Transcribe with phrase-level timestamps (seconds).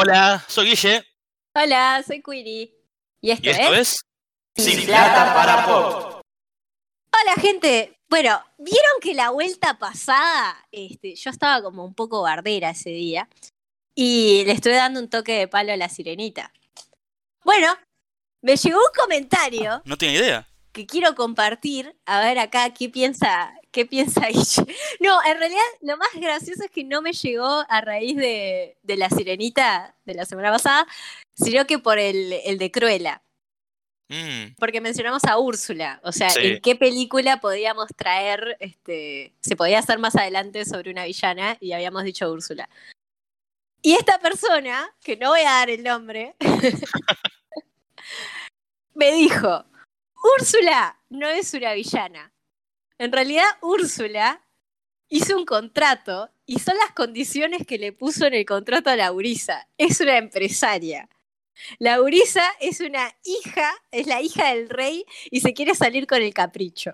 [0.00, 1.04] Hola, soy Guille.
[1.56, 2.72] Hola, soy Queenie.
[3.20, 4.04] ¿Y esto, ¿Y esto es?
[4.54, 4.64] es?
[4.64, 6.22] Sin plata para pop.
[7.12, 7.98] Hola, gente.
[8.08, 13.28] Bueno, vieron que la vuelta pasada, este, yo estaba como un poco bardera ese día
[13.96, 16.52] y le estuve dando un toque de palo a la sirenita.
[17.42, 17.74] Bueno,
[18.40, 20.48] me llegó un comentario No tiene idea.
[20.70, 21.96] que quiero compartir.
[22.06, 24.66] A ver acá qué piensa, qué piensa Guille.
[25.00, 28.96] No, en realidad lo más gracioso es que no me llegó a raíz de, de
[28.96, 30.86] la sirenita de la semana pasada,
[31.34, 33.22] sino que por el, el de Cruella.
[34.10, 36.00] Mm, Porque mencionamos a Úrsula.
[36.02, 36.40] O sea, Sí.
[36.42, 41.58] ¿en qué película podíamos traer, este, se podía hacer más adelante sobre una villana?
[41.60, 42.68] Y habíamos dicho Úrsula.
[43.82, 46.34] Y esta persona, que no voy a dar el nombre,
[48.94, 49.64] me dijo,
[50.38, 52.32] Úrsula no es una villana.
[52.98, 54.44] En realidad, Úrsula
[55.08, 59.68] hizo un contrato y son las condiciones que le puso en el contrato a Laurisa.
[59.78, 61.08] Es una empresaria.
[61.78, 66.34] Laurisa es una hija, es la hija del rey y se quiere salir con el
[66.34, 66.92] capricho.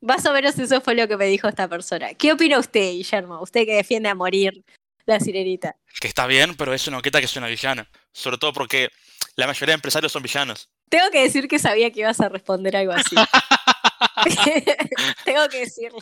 [0.00, 2.14] Más o menos eso fue lo que me dijo esta persona.
[2.14, 3.42] ¿Qué opina usted, Guillermo?
[3.42, 4.64] Usted que defiende a morir
[5.06, 5.76] la sirenita.
[6.00, 7.88] que está bien, pero eso no quita que sea una villana.
[8.12, 8.90] Sobre todo porque
[9.34, 10.68] la mayoría de empresarios son villanos.
[10.88, 13.16] Tengo que decir que sabía que ibas a responder algo así.
[15.24, 15.98] Tengo que decirlo.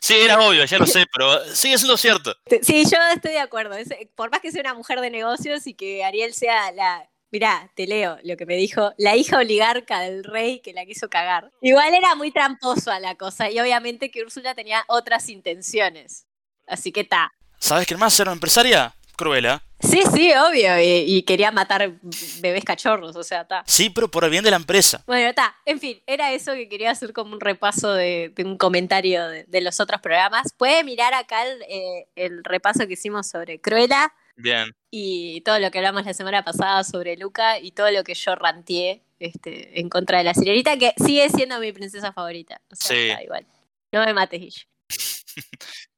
[0.00, 2.34] Sí, era obvio, ya lo sé, pero sigue siendo cierto.
[2.62, 3.74] Sí, yo estoy de acuerdo.
[3.74, 7.08] Es- por más que sea una mujer de negocios y que Ariel sea la.
[7.30, 11.10] Mirá, te leo lo que me dijo, la hija oligarca del rey que la quiso
[11.10, 11.50] cagar.
[11.60, 16.26] Igual era muy tramposo a la cosa y obviamente que Úrsula tenía otras intenciones.
[16.66, 17.30] Así que ta.
[17.58, 18.94] ¿Sabes quién más era una empresaria?
[19.18, 19.62] Cruella.
[19.80, 20.78] Sí, sí, obvio.
[20.80, 21.92] Y, y quería matar
[22.40, 23.62] bebés cachorros, o sea, ta.
[23.66, 25.02] Sí, pero por el bien de la empresa.
[25.06, 25.54] Bueno, está.
[25.66, 29.44] En fin, era eso que quería hacer como un repaso de, de un comentario de,
[29.44, 30.52] de los otros programas.
[30.56, 34.74] Puede mirar acá el, eh, el repaso que hicimos sobre Cruella Bien.
[34.90, 38.34] y todo lo que hablamos la semana pasada sobre Luca y todo lo que yo
[38.36, 42.60] ranteé este, en contra de la sirenita, que sigue siendo mi princesa favorita.
[42.70, 43.08] O sea, Sí.
[43.10, 43.46] está igual.
[43.92, 44.68] No me mates, Guille.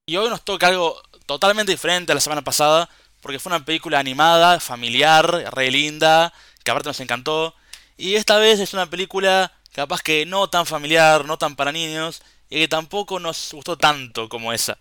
[0.07, 2.89] Y hoy nos toca algo totalmente diferente a la semana pasada,
[3.21, 6.33] porque fue una película animada, familiar, re linda,
[6.65, 7.55] que aparte nos encantó.
[7.97, 12.23] Y esta vez es una película capaz que no tan familiar, no tan para niños,
[12.49, 14.79] y que tampoco nos gustó tanto como esa.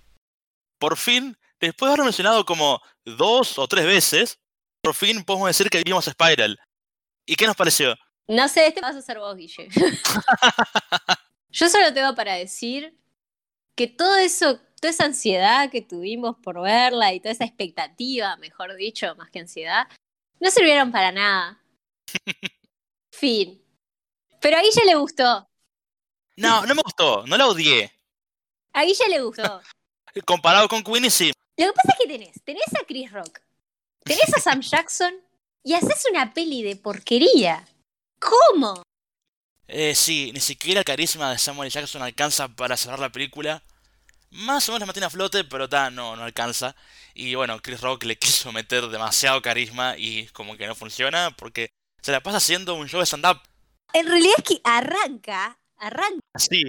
[0.79, 4.39] Por fin, después de haberlo mencionado como dos o tres veces,
[4.81, 6.59] por fin podemos decir que vimos Spiral.
[7.25, 7.95] ¿Y qué nos pareció?
[8.27, 9.67] No sé, este vas a ser vos, Guille.
[11.49, 12.95] Yo solo tengo para decir
[13.79, 18.75] que todo eso, toda esa ansiedad que tuvimos por verla y toda esa expectativa, mejor
[18.75, 19.87] dicho, más que ansiedad,
[20.41, 21.63] no sirvieron para nada.
[23.09, 23.63] fin.
[24.41, 25.47] Pero a Guille le gustó.
[26.35, 27.89] No, no me gustó, no la odié.
[28.73, 29.61] A Guille le gustó.
[30.25, 31.31] Comparado con Queenie, sí.
[31.55, 33.39] Lo que pasa es que tenés, tenés a Chris Rock,
[34.03, 35.13] tenés a Sam Jackson
[35.63, 37.65] y haces una peli de porquería.
[38.19, 38.83] ¿Cómo?
[39.71, 43.63] Eh, sí, ni siquiera el carisma de Samuel Jackson alcanza para cerrar la película.
[44.31, 46.75] Más o menos la mantiene a flote, pero ta, no, no alcanza.
[47.13, 51.69] Y bueno, Chris Rock le quiso meter demasiado carisma y como que no funciona porque
[52.01, 53.41] se la pasa haciendo un show de stand-up.
[53.93, 56.63] En realidad es que arranca, arranca Sí.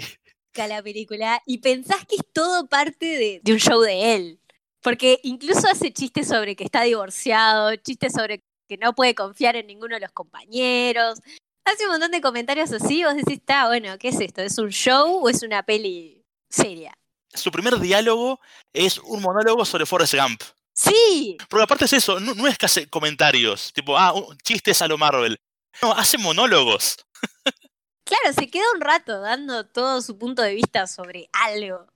[0.56, 4.40] la película y pensás que es todo parte de, de un show de él.
[4.82, 9.66] Porque incluso hace chistes sobre que está divorciado, chistes sobre que no puede confiar en
[9.66, 11.18] ninguno de los compañeros.
[11.64, 14.42] Hace un montón de comentarios así, vos decís, está bueno, ¿qué es esto?
[14.42, 16.96] ¿Es un show o es una peli seria?
[17.32, 18.40] Su primer diálogo
[18.72, 20.42] es un monólogo sobre Forrest Gump.
[20.72, 24.80] Sí, Porque aparte es eso, no, no es que hace comentarios, tipo, ah, un- chistes
[24.82, 25.38] a lo Marvel.
[25.82, 26.96] No, hace monólogos.
[28.04, 31.86] claro, se queda un rato dando todo su punto de vista sobre algo.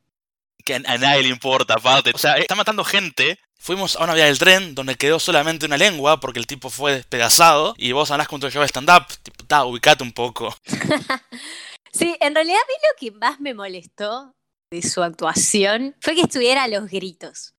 [0.64, 2.12] Que a, a nadie le importa, aparte.
[2.14, 3.38] O sea, está matando gente.
[3.58, 6.92] Fuimos a una vía del tren donde quedó solamente una lengua porque el tipo fue
[6.94, 9.06] despedazado y vos andás con tu show de stand-up.
[9.22, 10.54] Tipo, ta, ubicate un poco.
[11.92, 14.34] Sí, en realidad a mí lo que más me molestó
[14.72, 17.54] de su actuación fue que estuviera a los gritos.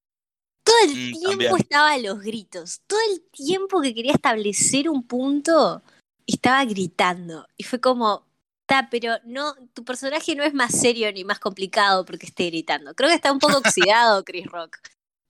[0.65, 1.55] Todo el Mm, tiempo también.
[1.57, 2.81] estaba a los gritos.
[2.85, 5.81] Todo el tiempo que quería establecer un punto,
[6.27, 7.47] estaba gritando.
[7.55, 8.24] Y fue como,
[8.65, 12.93] ta, pero no, tu personaje no es más serio ni más complicado porque esté gritando.
[12.95, 14.77] Creo que está un poco oxidado Chris Rock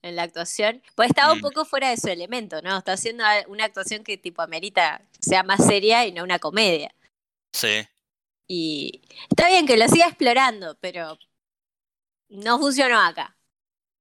[0.02, 0.82] en la actuación.
[0.94, 1.42] Pues estaba un Mm.
[1.42, 2.78] poco fuera de su elemento, ¿no?
[2.78, 6.94] Está haciendo una actuación que tipo amerita sea más seria y no una comedia.
[7.52, 7.86] Sí.
[8.48, 11.18] Y está bien que lo siga explorando, pero
[12.28, 13.36] no funcionó acá.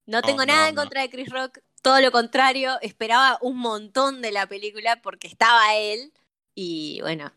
[0.06, 0.82] No No, tengo no, nada en no.
[0.82, 5.76] contra de Chris Rock, todo lo contrario, esperaba un montón de la película porque estaba
[5.76, 6.14] él
[6.56, 7.32] y bueno,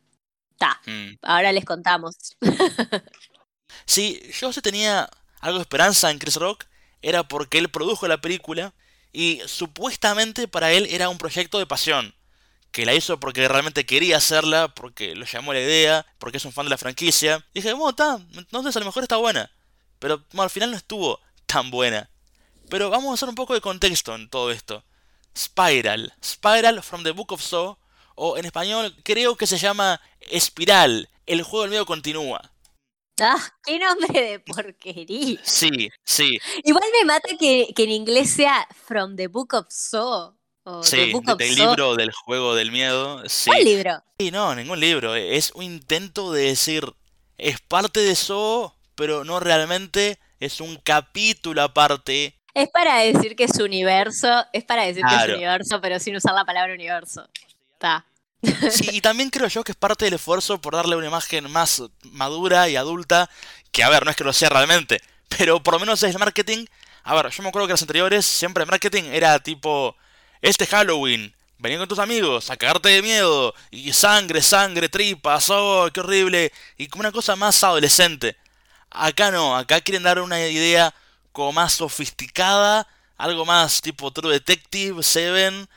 [0.86, 1.18] Mm.
[1.22, 2.36] ahora les contamos.
[3.86, 5.08] Sí, yo sí tenía
[5.40, 6.64] algo de esperanza en Chris Rock.
[7.02, 8.74] Era porque él produjo la película
[9.12, 12.14] Y supuestamente para él era un proyecto de pasión.
[12.72, 16.52] Que la hizo porque realmente quería hacerla, porque lo llamó la idea, porque es un
[16.52, 17.44] fan de la franquicia.
[17.54, 19.50] Y dije, bueno, está, entonces a lo mejor está buena.
[19.98, 22.10] Pero al final no estuvo tan buena.
[22.68, 24.84] Pero vamos a hacer un poco de contexto en todo esto.
[25.36, 26.14] Spiral.
[26.24, 27.76] Spiral from the Book of Saw.
[28.20, 31.08] O en español creo que se llama Espiral.
[31.24, 32.40] El juego del miedo continúa.
[33.20, 35.38] Ah, qué nombre de porquería.
[35.44, 36.38] Sí, sí.
[36.64, 40.34] Igual me mata que, en inglés sea From the Book of Saw.
[40.64, 43.22] O sí, del libro del juego del miedo.
[43.28, 43.50] Sí.
[43.50, 44.02] ¿Cuál libro?
[44.18, 45.14] Sí, no, ningún libro.
[45.14, 46.92] Es un intento de decir,
[47.38, 50.18] es parte de Saw, pero no realmente.
[50.40, 52.34] Es un capítulo aparte.
[52.52, 56.34] Es para decir que es universo, es para decir que es universo, pero sin usar
[56.34, 57.28] la palabra universo.
[57.72, 58.04] Está.
[58.70, 61.82] Sí, y también creo yo que es parte del esfuerzo por darle una imagen más
[62.02, 63.28] madura y adulta,
[63.72, 65.00] que a ver, no es que lo sea realmente,
[65.36, 66.66] pero por lo menos es el marketing.
[67.02, 69.96] A ver, yo me acuerdo que las anteriores siempre el marketing era tipo,
[70.40, 75.88] este Halloween, vení con tus amigos a cagarte de miedo, y sangre, sangre, tripas, oh,
[75.92, 78.36] qué horrible, y como una cosa más adolescente.
[78.90, 80.94] Acá no, acá quieren dar una idea
[81.32, 82.86] como más sofisticada,
[83.16, 85.68] algo más tipo True Detective, Seven,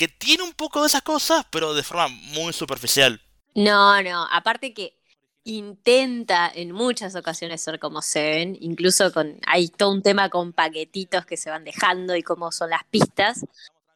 [0.00, 3.20] que tiene un poco de esas cosas, pero de forma muy superficial.
[3.54, 4.96] No, no, aparte que
[5.44, 11.26] intenta en muchas ocasiones ser como Seven, incluso con hay todo un tema con paquetitos
[11.26, 13.44] que se van dejando y cómo son las pistas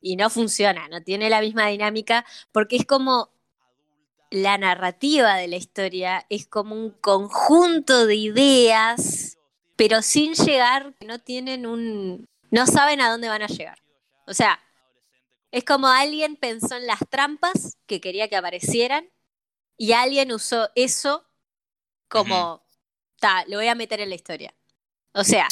[0.02, 3.30] y no funciona, no tiene la misma dinámica porque es como
[4.28, 9.38] la narrativa de la historia es como un conjunto de ideas,
[9.76, 13.78] pero sin llegar, no tienen un no saben a dónde van a llegar.
[14.26, 14.60] O sea,
[15.54, 19.08] es como alguien pensó en las trampas que quería que aparecieran
[19.76, 21.30] y alguien usó eso
[22.08, 22.66] como,
[23.20, 24.52] ta, lo voy a meter en la historia.
[25.12, 25.46] O sea,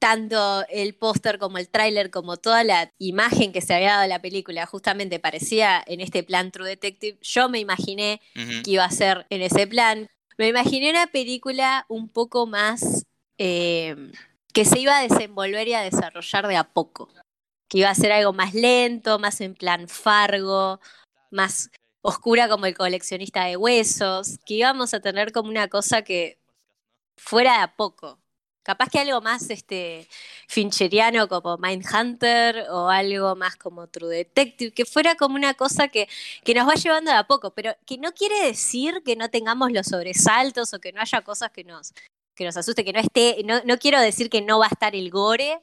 [0.00, 4.08] tanto el póster como el tráiler, como toda la imagen que se había dado de
[4.08, 7.16] la película, justamente parecía en este plan True Detective.
[7.22, 10.10] Yo me imaginé que iba a ser en ese plan.
[10.36, 13.06] Me imaginé una película un poco más
[13.38, 13.94] eh,
[14.52, 17.08] que se iba a desenvolver y a desarrollar de a poco
[17.68, 20.80] que iba a ser algo más lento, más en plan Fargo,
[21.30, 21.70] más
[22.02, 26.38] oscura como el coleccionista de huesos, que íbamos a tener como una cosa que
[27.16, 28.18] fuera de a poco.
[28.62, 30.08] Capaz que algo más este
[30.46, 36.06] fincheriano como Mindhunter o algo más como True Detective, que fuera como una cosa que,
[36.44, 39.72] que nos va llevando de a poco, pero que no quiere decir que no tengamos
[39.72, 41.94] los sobresaltos o que no haya cosas que nos,
[42.34, 44.94] que nos asuste, que no esté, no, no quiero decir que no va a estar
[44.94, 45.62] el gore,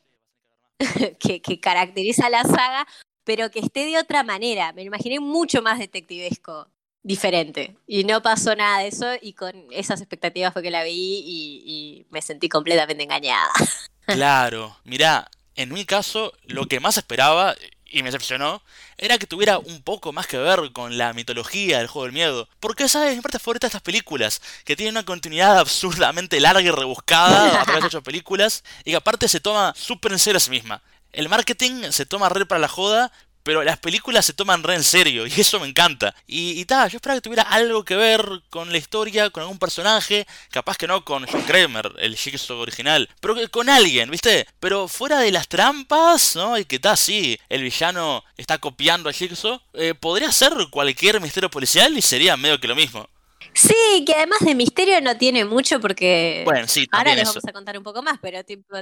[1.20, 2.88] que, caracteriza la saga,
[3.24, 4.74] pero que esté de otra manera.
[4.74, 6.68] Me lo imaginé mucho más detectivesco,
[7.04, 7.76] diferente.
[7.88, 12.06] Y no pasó nada de eso y con esas expectativas fue que la vi y,
[12.10, 13.52] me sentí completamente engañada.
[14.08, 17.56] Claro, mirá, en mi caso lo que más esperaba,
[17.96, 18.62] y me decepcionó,
[18.98, 22.50] era que tuviera un poco más que ver con la mitología del juego del miedo.
[22.60, 26.62] Porque esa es mi parte favorita de estas películas, que tienen una continuidad absurdamente larga
[26.62, 30.38] y rebuscada a través de ocho películas, y que aparte se toma súper en serio
[30.38, 30.82] a sí misma.
[31.14, 33.14] El marketing se toma re para la joda,
[33.46, 36.16] pero las películas se toman re en serio y eso me encanta.
[36.26, 40.26] Y, y yo esperaba que tuviera algo que ver con la historia, con algún personaje,
[40.50, 44.48] capaz que no con John Kramer, el Jigsaw original, pero que con alguien, ¿viste?
[44.60, 46.58] Pero fuera de las trampas, ¿no?
[46.58, 51.52] Y que está así, el villano está copiando a Jigsaw, eh, podría ser cualquier misterio
[51.52, 53.08] policial y sería medio que lo mismo.
[53.54, 56.42] Sí, que además de misterio no tiene mucho porque.
[56.46, 58.76] Bueno, sí, Ahora les vamos a contar un poco más, pero tipo,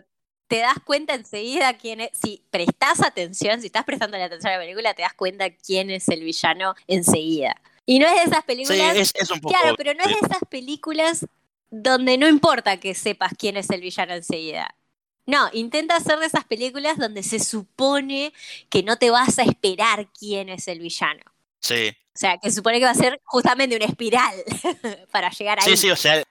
[0.53, 4.57] te das cuenta enseguida quién es, si prestas atención, si estás prestando la atención a
[4.57, 7.59] la película, te das cuenta quién es el villano enseguida.
[7.87, 8.93] Y no es de esas películas.
[8.93, 11.25] Sí, es, un poco, claro, pero no es de esas películas
[11.71, 14.75] donde no importa que sepas quién es el villano enseguida.
[15.25, 18.31] No, intenta hacer de esas películas donde se supone
[18.69, 21.23] que no te vas a esperar quién es el villano.
[21.61, 21.97] Sí.
[22.15, 24.35] O sea, que se supone que va a ser justamente una espiral
[25.11, 25.71] para llegar ahí.
[25.71, 26.23] Sí, sí, o sea,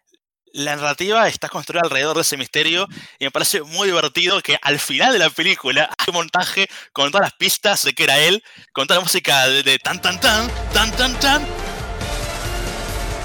[0.53, 2.87] la narrativa está construida alrededor de ese misterio
[3.19, 7.11] y me parece muy divertido que al final de la película hay un montaje con
[7.11, 8.43] todas las pistas de que era él,
[8.73, 11.62] con toda la música de, tan tan tan, tan tan tan.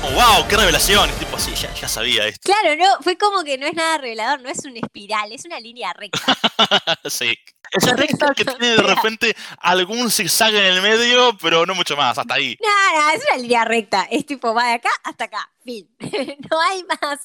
[0.03, 1.09] Oh, wow, qué revelación.
[1.19, 2.51] tipo así, ya, ya sabía esto.
[2.51, 5.59] Claro, no, fue como que no es nada revelador, no es una espiral, es una
[5.59, 6.37] línea recta.
[7.09, 7.37] sí.
[7.71, 12.17] Esa recta que tiene de repente algún zigzag en el medio, pero no mucho más,
[12.17, 12.57] hasta ahí.
[12.61, 14.07] Nada, es una línea recta.
[14.09, 15.49] Es tipo, va de acá hasta acá.
[15.63, 15.89] Fin.
[15.99, 17.19] no hay más,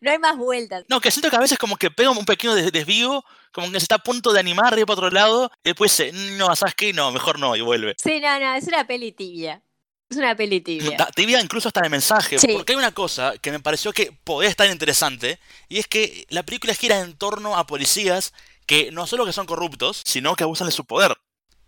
[0.00, 0.84] no hay más vueltas.
[0.88, 3.84] No, que siento que a veces como que pega un pequeño desvío, como que se
[3.84, 6.02] está a punto de animar ir para otro lado, y después,
[6.38, 6.92] no, ¿sabes qué?
[6.92, 7.94] No, mejor no, y vuelve.
[8.02, 9.62] Sí, no, no, es una peli tibia.
[10.10, 10.96] Es una peli tibia.
[11.14, 12.36] Tibia incluso hasta de mensaje.
[12.52, 15.38] Porque hay una cosa que me pareció que podía estar interesante.
[15.68, 18.32] Y es que la película gira en torno a policías
[18.66, 21.16] que no solo que son corruptos, sino que abusan de su poder.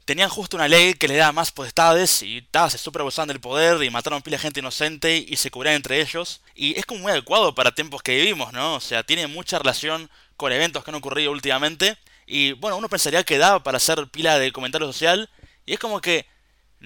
[0.05, 3.41] Tenían justo una ley que les daba más potestades y ta, se super abusaban del
[3.41, 6.43] poder y mataron pila de gente inocente y se cubrían entre ellos.
[6.55, 8.77] Y es como muy adecuado para tiempos que vivimos, ¿no?
[8.77, 11.99] O sea, tiene mucha relación con eventos que han ocurrido últimamente.
[12.25, 15.29] Y bueno, uno pensaría que daba para hacer pila de comentario social.
[15.65, 16.27] Y es como que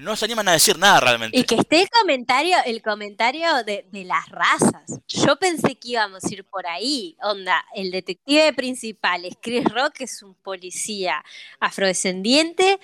[0.00, 1.38] no se animan a decir nada realmente.
[1.38, 5.00] Y que esté el comentario, el comentario de, las razas.
[5.06, 7.16] Yo pensé que íbamos a ir por ahí.
[7.22, 11.24] Onda, el detective principal es Chris Rock, es un policía
[11.60, 12.80] afrodescendiente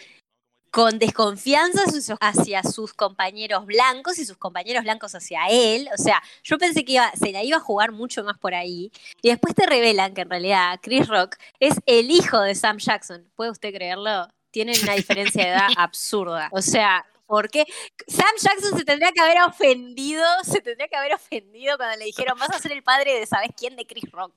[0.70, 1.84] con desconfianza
[2.20, 5.88] hacia sus compañeros blancos y sus compañeros blancos hacia él.
[5.98, 8.92] O sea, yo pensé que se la iba a jugar mucho más por ahí.
[9.22, 13.26] Y después te revelan que en realidad Chris Rock es el hijo de Sam Jackson.
[13.34, 14.28] ¿Puede usted creerlo?
[14.56, 16.48] Tienen una diferencia de edad absurda.
[16.50, 17.66] O sea, porque
[18.08, 22.38] Sam Jackson se tendría que haber ofendido, se tendría que haber ofendido cuando le dijeron,
[22.38, 23.76] vas a ser el padre de ¿sabes quién?
[23.76, 24.32] de Chris Rock.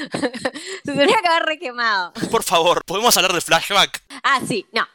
[0.12, 2.14] se tendría que haber requemado.
[2.30, 4.02] Por favor, ¿podemos hablar de flashback?
[4.22, 4.88] Ah, sí, no.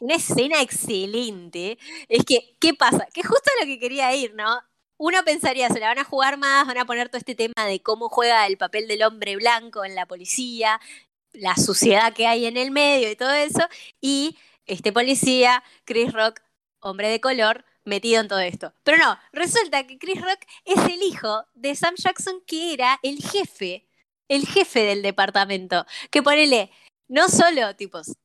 [0.00, 1.78] Una, escena excelente.
[2.06, 3.08] Es que, ¿qué pasa?
[3.14, 4.60] Que justo a lo que quería ir, ¿no?
[4.98, 7.80] Uno pensaría, se la van a jugar más, van a poner todo este tema de
[7.80, 10.78] cómo juega el papel del hombre blanco en la policía,
[11.34, 13.66] la suciedad que hay en el medio y todo eso.
[14.00, 14.36] Y
[14.66, 16.40] este policía, Chris Rock,
[16.80, 18.72] hombre de color, metido en todo esto.
[18.82, 23.18] Pero no, resulta que Chris Rock es el hijo de Sam Jackson, que era el
[23.22, 23.86] jefe,
[24.28, 25.84] el jefe del departamento.
[26.10, 26.70] Que ponele,
[27.08, 28.16] no solo, tipos,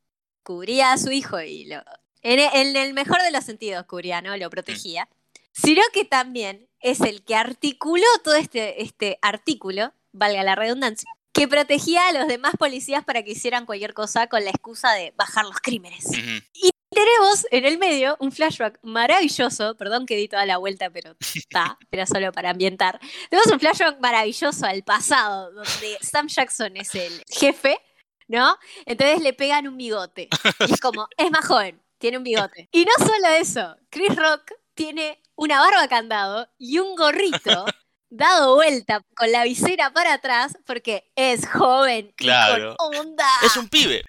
[0.43, 1.81] cubría a su hijo y lo.
[2.21, 4.35] En, el mejor de los sentidos cubría, ¿no?
[4.35, 5.07] Lo protegía.
[5.53, 11.47] Sino que también es el que articuló todo este, este artículo, valga la redundancia, que
[11.47, 15.45] protegía a los demás policías para que hicieran cualquier cosa con la excusa de bajar
[15.45, 16.03] los crímenes.
[16.51, 21.15] Y tenemos en el medio un flashback maravilloso, perdón que di toda la vuelta, pero
[21.33, 22.99] está, era solo para ambientar.
[23.29, 27.79] Tenemos un flashback maravilloso al pasado, donde Sam Jackson es el jefe
[28.27, 28.57] ¿no?
[28.85, 30.27] Entonces le pegan un bigote.
[30.67, 32.67] Y es como, es más joven, tiene un bigote.
[32.73, 37.65] Y no solo eso, Chris Rock tiene una barba candado y un gorrito
[38.09, 42.73] dado vuelta con la visera para atrás porque es joven claro.
[42.73, 43.27] y con onda.
[43.43, 44.03] Es un pibe.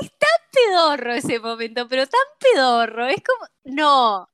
[0.00, 3.06] Es tan pedorro ese momento, pero tan pedorro.
[3.06, 4.28] Es como, no,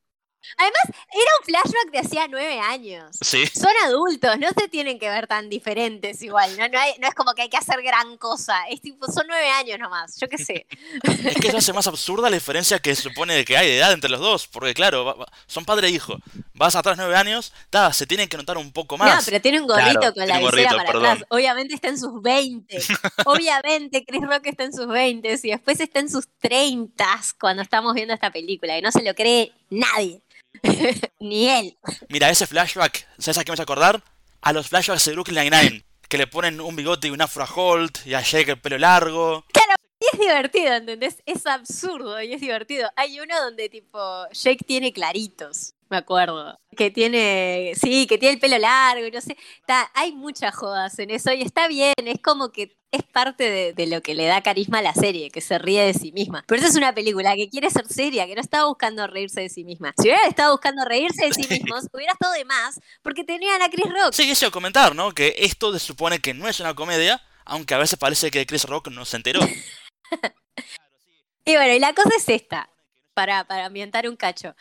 [0.56, 3.16] Además, era un flashback de hacía nueve años.
[3.20, 3.46] Sí.
[3.46, 6.56] Son adultos, no se tienen que ver tan diferentes igual.
[6.56, 8.66] No, no, hay, no es como que hay que hacer gran cosa.
[8.68, 10.66] Es tipo, son nueve años nomás, yo qué sé.
[11.22, 13.92] Es que eso hace más absurda la diferencia que se supone que hay de edad
[13.92, 14.46] entre los dos.
[14.46, 16.18] Porque claro, son padre e hijo.
[16.54, 19.14] Vas atrás nueve años, ta, se tienen que notar un poco más.
[19.14, 21.24] No, pero tiene un gorrito con la visera para atrás.
[21.28, 22.78] Obviamente está en sus 20.
[23.26, 27.06] Obviamente Chris Rock está en sus 20 y después está en sus 30
[27.38, 28.78] cuando estamos viendo esta película.
[28.78, 30.22] Y no se lo cree nadie.
[31.20, 31.78] Ni él.
[32.08, 34.02] Mira, ese flashback, ¿sabes a qué me vas a acordar?
[34.40, 37.48] A los flashbacks de Brooklyn Nine-Nine, que le ponen un bigote y un afro a
[37.54, 39.44] Holt, y a Jake el pelo largo.
[39.52, 41.22] Claro, y es divertido, ¿entendés?
[41.26, 42.90] Es absurdo y es divertido.
[42.96, 43.98] Hay uno donde, tipo,
[44.32, 46.58] Jake tiene claritos me acuerdo.
[46.74, 49.36] Que tiene, sí, que tiene el pelo largo no sé.
[49.60, 53.86] Está, hay muchas jodas en eso y está bien, es como que es parte de,
[53.86, 56.44] lo que le da carisma a la serie, que se ríe de sí misma.
[56.46, 59.48] Pero esa es una película que quiere ser seria, que no está buscando reírse de
[59.50, 59.92] sí misma.
[59.98, 63.68] Si hubiera estado buscando reírse de sí mismos, hubiera estado de más, porque tenían a
[63.68, 64.12] Chris Rock.
[64.12, 65.12] Sí, eso comentar, ¿no?
[65.12, 68.64] Que esto se supone que no es una comedia, aunque a veces parece que Chris
[68.64, 69.40] Rock no se enteró.
[71.44, 72.70] y bueno, y la cosa es esta,
[73.12, 74.54] para, para ambientar un cacho.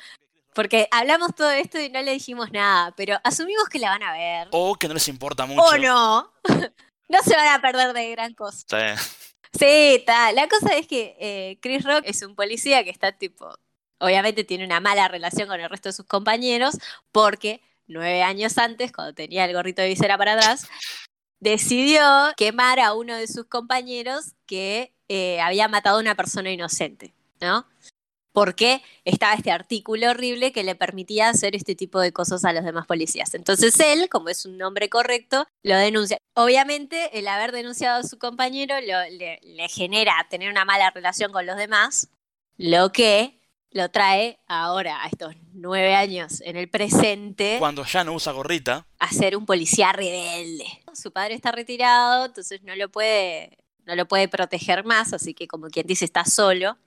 [0.53, 4.13] Porque hablamos todo esto y no le dijimos nada, pero asumimos que la van a
[4.13, 4.48] ver.
[4.51, 5.62] O que no les importa mucho.
[5.62, 6.31] O no.
[7.10, 8.65] no se van a perder de gran cosa.
[8.67, 9.22] Sí.
[9.53, 10.31] Sí, está.
[10.31, 13.53] La cosa es que eh, Chris Rock es un policía que está tipo.
[14.00, 16.77] Obviamente tiene una mala relación con el resto de sus compañeros,
[17.12, 20.67] porque nueve años antes, cuando tenía el gorrito de visera para atrás,
[21.39, 22.01] decidió
[22.38, 27.67] quemar a uno de sus compañeros que eh, había matado a una persona inocente, ¿no?
[28.33, 32.63] Porque estaba este artículo horrible que le permitía hacer este tipo de cosas a los
[32.63, 33.33] demás policías.
[33.33, 36.17] Entonces él, como es un nombre correcto, lo denuncia.
[36.33, 41.57] Obviamente el haber denunciado a su compañero le, genera tener una mala relación con los
[41.57, 42.09] demás,
[42.57, 43.39] lo que
[43.71, 47.55] lo trae ahora, a estos nueve años en el presente.
[47.59, 48.85] Cuando ya no usa gorrita.
[49.00, 50.65] A ser un policía rebelde.
[50.93, 55.47] Su padre está retirado, entonces no lo puede, no lo puede proteger más, así que
[55.47, 56.77] como quien dice está solo.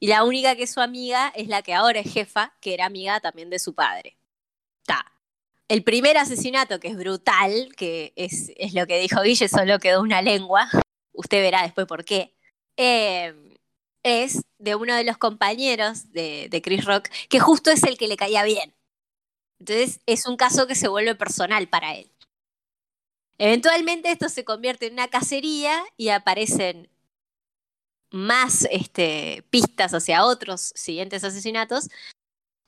[0.00, 2.86] Y la única que es su amiga es la que ahora es jefa, que era
[2.86, 4.16] amiga también de su padre.
[4.84, 5.04] Ta.
[5.68, 10.00] El primer asesinato, que es brutal, que es, es lo que dijo Guille, solo quedó
[10.00, 10.68] una lengua,
[11.12, 12.34] usted verá después por qué,
[12.76, 13.54] em,
[14.02, 18.08] es de uno de los compañeros de, de Chris Rock, que justo es el que
[18.08, 18.74] le caía bien.
[19.58, 22.10] Entonces es un caso que se vuelve personal para él.
[23.38, 26.90] Eventualmente esto se convierte en una cacería y aparecen
[28.10, 31.88] más este, pistas hacia otros siguientes asesinatos.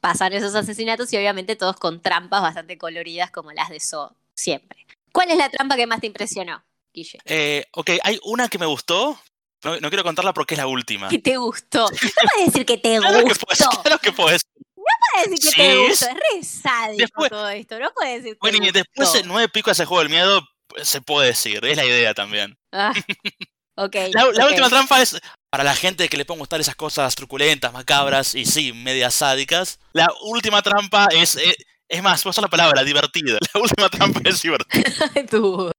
[0.00, 4.87] Pasan esos asesinatos y obviamente todos con trampas bastante coloridas como las de So siempre.
[5.12, 7.18] ¿Cuál es la trampa que más te impresionó, Guille?
[7.26, 9.20] Eh, ok, hay una que me gustó.
[9.62, 11.09] No, no quiero contarla porque es la última.
[11.11, 11.80] ¿Qué te gustó?
[11.90, 11.99] No
[12.32, 13.47] puedes decir que te Claro que gustó.
[13.47, 14.42] puedes, claro que puedes.
[14.56, 16.06] No puedes decir que te gustó.
[16.06, 17.78] Es re sádico Después- todo esto.
[17.78, 20.40] No puedes decir que Bueno, te y después de nueve picos ese juego del miedo,
[20.82, 21.62] se puede decir.
[21.66, 22.56] Es la idea también.
[22.73, 22.94] Ah,
[23.77, 23.97] ok.
[24.12, 25.19] La, última trampa es
[25.50, 29.79] para la gente que le pueden gustar esas cosas truculentas, macabras y sí, medias sádicas.
[29.93, 31.57] La última trampa es, eh,
[31.89, 33.39] es más, usar la palabra, divertida.
[33.55, 34.83] La última trampa es divertida.
[35.31, 35.71] Tú.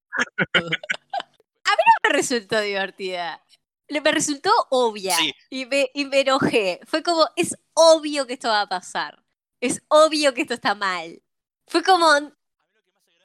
[0.53, 3.41] A mí no me resultó divertida.
[3.89, 5.15] Me resultó obvia.
[5.17, 5.33] Sí.
[5.49, 6.79] Y, me, y me enojé.
[6.85, 9.21] Fue como, es obvio que esto va a pasar.
[9.59, 11.21] Es obvio que esto está mal.
[11.67, 12.09] Fue como.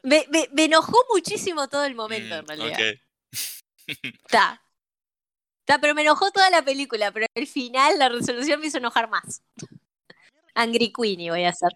[0.02, 2.78] Me, me- me enojó muchísimo todo el momento, en Mm, realidad.
[4.24, 4.62] Está.
[5.60, 9.08] Está, pero me enojó toda la película, pero el final, la resolución me hizo enojar
[9.08, 9.42] más.
[10.54, 11.70] Angry Queenie voy a hacer.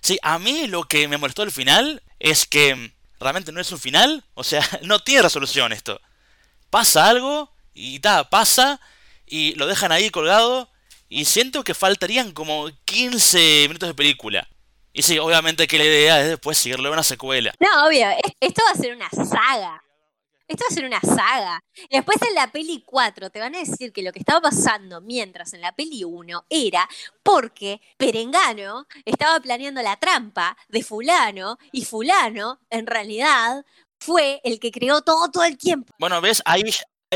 [0.00, 3.78] Sí, a mí lo que me molestó al final es que realmente no es un
[3.78, 4.24] final.
[4.34, 6.00] O sea, no tiene resolución esto.
[6.70, 8.80] Pasa algo y ta, pasa
[9.26, 10.70] y lo dejan ahí colgado
[11.08, 14.48] y siento que faltarían como 15 minutos de película.
[14.94, 17.52] Y sí, obviamente que la idea es después seguirle una secuela.
[17.60, 19.82] No, obvio, es- esto va a ser una saga.
[20.52, 21.60] Esto va a ser una saga.
[21.90, 25.54] Después en la peli 4 te van a decir que lo que estaba pasando mientras
[25.54, 26.88] en la peli 1 era
[27.22, 33.64] porque Perengano estaba planeando la trampa de fulano y fulano en realidad
[33.98, 35.92] fue el que creó todo todo el tiempo.
[35.98, 36.62] Bueno, ves, ahí,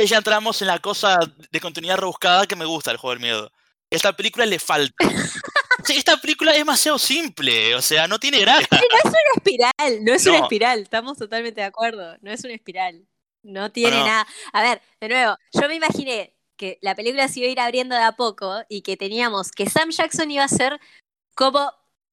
[0.07, 1.19] ya- entramos en la cosa
[1.50, 3.52] de continuidad rebuscada que me gusta el juego del miedo.
[3.90, 4.95] Esta película le falta.
[5.85, 8.66] Sí, esta película es demasiado simple, o sea, no tiene gracia.
[8.73, 12.55] No es una espiral, no es una espiral, estamos totalmente de acuerdo, no es una
[12.55, 13.07] espiral.
[13.47, 14.07] No tiene Bueno.
[14.07, 14.26] nada.
[14.53, 17.95] A ver, de nuevo, yo me imaginé que la película se iba a ir abriendo
[17.95, 20.81] de a poco y que teníamos que Sam Jackson iba a ser
[21.35, 21.71] como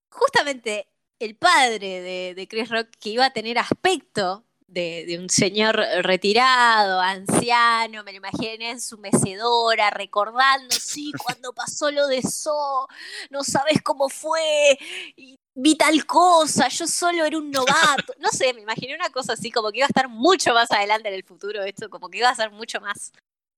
[0.09, 0.87] justamente
[1.19, 5.75] el padre de, de Chris Rock que iba a tener aspecto de, de un señor
[6.01, 12.87] retirado, anciano, me lo imaginé en su mecedora, recordando, sí, cuando pasó lo de So,
[13.29, 14.77] no sabes cómo fue,
[15.15, 18.13] y vi tal cosa, yo solo era un novato.
[18.19, 21.09] No sé, me imaginé una cosa así, como que iba a estar mucho más adelante
[21.09, 23.11] en el futuro esto, como que iba a ser mucho más.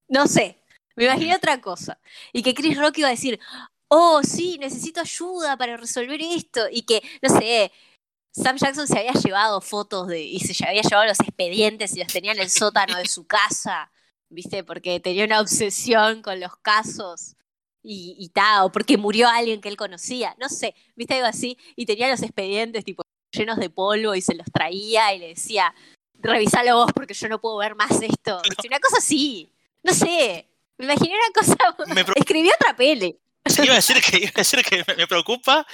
[0.08, 0.58] No sé,
[0.96, 1.98] me imaginé otra cosa.
[2.32, 3.38] Y que Chris Rock iba a decir,
[3.88, 6.66] oh, sí, necesito ayuda para resolver esto.
[6.70, 7.72] Y que, no sé,
[8.32, 12.12] Sam Jackson se había llevado fotos de, y se había llevado los expedientes y los
[12.12, 13.90] tenía en el sótano de su casa,
[14.28, 14.64] ¿viste?
[14.64, 17.35] Porque tenía una obsesión con los casos
[17.86, 21.14] y, y tal, o porque murió alguien que él conocía, no sé, ¿viste?
[21.14, 25.18] Algo así, y tenía los expedientes tipo llenos de polvo y se los traía y
[25.18, 25.74] le decía,
[26.14, 28.40] revisalo vos porque yo no puedo ver más esto.
[28.48, 28.68] ¿viste?
[28.68, 33.18] Una cosa así, no sé, me imaginé una cosa, Me escribió otra peli.
[33.46, 35.64] Sí, iba a decir que, iba a decir que me, preocupa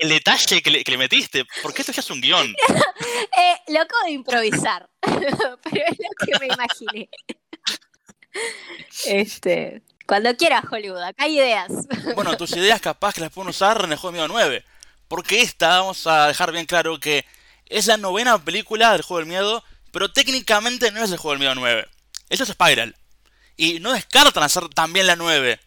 [0.00, 2.54] el, detalle que le, que le metiste, porque esto ya es un guion.
[3.36, 7.08] Eh, lo acabo de improvisar, pero es lo que me imaginé.
[9.06, 11.72] Este, cuando quieras, Hollywood, acá hay ideas.
[12.14, 14.64] Bueno, tus ideas capaz que las pueden usar en el juego de miedo 9.
[15.08, 17.24] Porque esta, vamos a dejar bien claro que
[17.66, 21.40] es la novena película del juego del miedo, pero técnicamente no es el juego del
[21.40, 21.86] miedo 9.
[22.28, 22.94] Esto es Spiral.
[23.56, 25.60] Y no descartan hacer también la 9.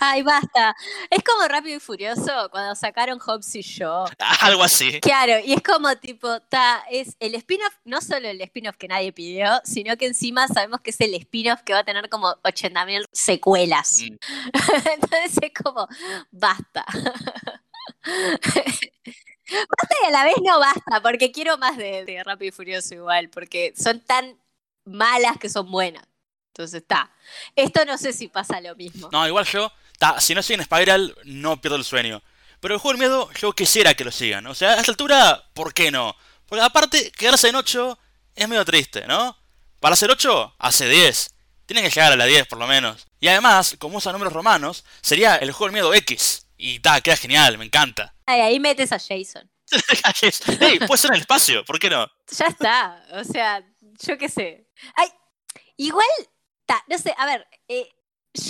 [0.00, 0.76] Ay, basta.
[1.10, 4.04] Es como Rápido y Furioso cuando sacaron Hobbs y yo.
[4.40, 5.00] Algo así.
[5.00, 9.12] Claro, y es como tipo, ta, es el spin-off, no solo el spin-off que nadie
[9.12, 13.06] pidió, sino que encima sabemos que es el spin-off que va a tener como 80.000
[13.12, 14.02] secuelas.
[14.02, 14.16] Mm.
[14.94, 15.88] Entonces es como,
[16.30, 16.86] basta.
[18.04, 22.94] basta y a la vez no basta, porque quiero más de, de Rápido y Furioso
[22.94, 24.38] igual, porque son tan
[24.84, 26.04] malas que son buenas.
[26.58, 27.10] Entonces está.
[27.54, 29.08] Esto no sé si pasa lo mismo.
[29.12, 32.22] No, igual yo, ta, si no siguen Spiral, no pierdo el sueño.
[32.60, 34.46] Pero el juego del miedo, yo quisiera que lo sigan.
[34.46, 36.16] O sea, a esta altura, ¿por qué no?
[36.46, 37.98] Porque aparte, quedarse en 8
[38.34, 39.36] es medio triste, ¿no?
[39.80, 41.34] Para hacer 8, hace 10.
[41.66, 43.06] Tienen que llegar a la 10 por lo menos.
[43.20, 46.46] Y además, como usa números romanos, sería el juego del miedo X.
[46.56, 48.14] Y ta, queda genial, me encanta.
[48.26, 49.48] Ay, ahí metes a Jason.
[50.60, 52.06] Ey, puede ser en el espacio, ¿por qué no?
[52.36, 53.04] Ya está.
[53.12, 53.62] O sea,
[54.00, 54.66] yo qué sé.
[54.96, 55.08] Ay,
[55.76, 56.06] igual,
[56.66, 57.88] ta, no sé, a ver, eh,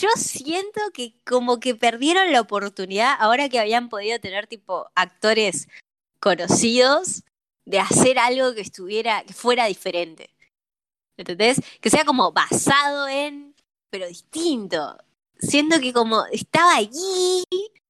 [0.01, 5.69] yo siento que como que perdieron la oportunidad ahora que habían podido tener tipo actores
[6.21, 7.23] conocidos
[7.65, 10.31] de hacer algo que estuviera, que fuera diferente.
[11.17, 11.61] ¿Entendés?
[11.81, 13.55] Que sea como basado en,
[13.91, 14.97] pero distinto.
[15.39, 17.45] Siento que como estaba allí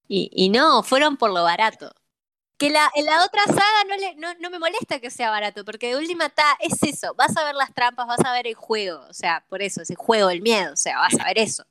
[0.09, 1.93] y, no, fueron por lo barato.
[2.59, 5.65] Que la, en la otra saga no, le, no, no me molesta que sea barato,
[5.65, 8.55] porque de última está, es eso, vas a ver las trampas, vas a ver el
[8.55, 11.65] juego, o sea, por eso, ese juego, el miedo, o sea, vas a ver eso.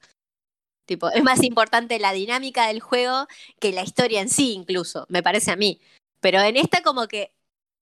[0.88, 3.28] Tipo, es más importante la dinámica del juego
[3.60, 5.82] que la historia en sí, incluso, me parece a mí.
[6.22, 7.34] Pero en esta como que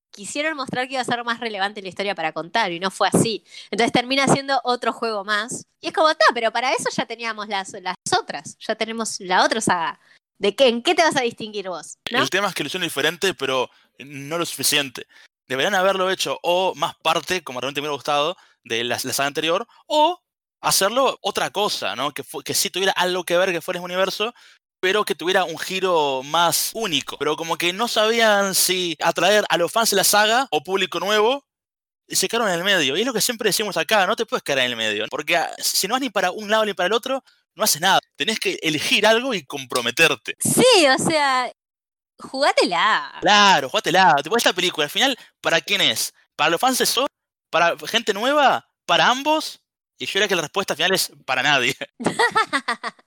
[0.09, 3.07] quisieron mostrar que iba a ser más relevante la historia para contar y no fue
[3.09, 3.45] así.
[3.69, 5.67] Entonces termina siendo otro juego más.
[5.81, 9.45] Y es como, está, pero para eso ya teníamos las, las otras, ya tenemos la
[9.45, 9.99] otra saga.
[10.39, 10.67] ¿De qué?
[10.67, 11.99] ¿En qué te vas a distinguir vos?
[12.05, 15.05] El tema es que lo hicieron diferente, pero no lo suficiente.
[15.47, 19.27] Deberían haberlo hecho o más parte, como realmente me hubiera gustado, de la, la saga
[19.27, 20.19] anterior, o
[20.65, 22.11] hacerlo otra cosa, ¿no?
[22.11, 24.33] Que, que sí tuviera algo que ver que fuera ese universo,
[24.81, 27.17] pero que tuviera un giro más único.
[27.17, 30.99] Pero como que no sabían si atraer a los fans de la saga o público
[30.99, 31.45] nuevo,
[32.07, 32.97] y se quedaron en el medio.
[32.97, 35.05] Y es lo que siempre decimos acá, no te puedes quedar en el medio.
[35.09, 37.23] Porque ah, si no vas ni para un lado ni para el otro,
[37.55, 37.99] no haces nada.
[38.15, 40.35] Tenés que elegir algo y comprometerte.
[40.39, 41.51] Sí, o sea,
[42.19, 43.17] jugátela.
[43.21, 44.15] Claro, jugátela.
[44.21, 46.13] Tipo, esta película, al final, ¿para quién es?
[46.35, 47.07] ¿Para los fans de Saw?
[47.49, 48.67] ¿Para gente nueva?
[48.85, 49.59] ¿Para ambos?
[49.97, 51.75] Y yo diría que la respuesta final es para nadie.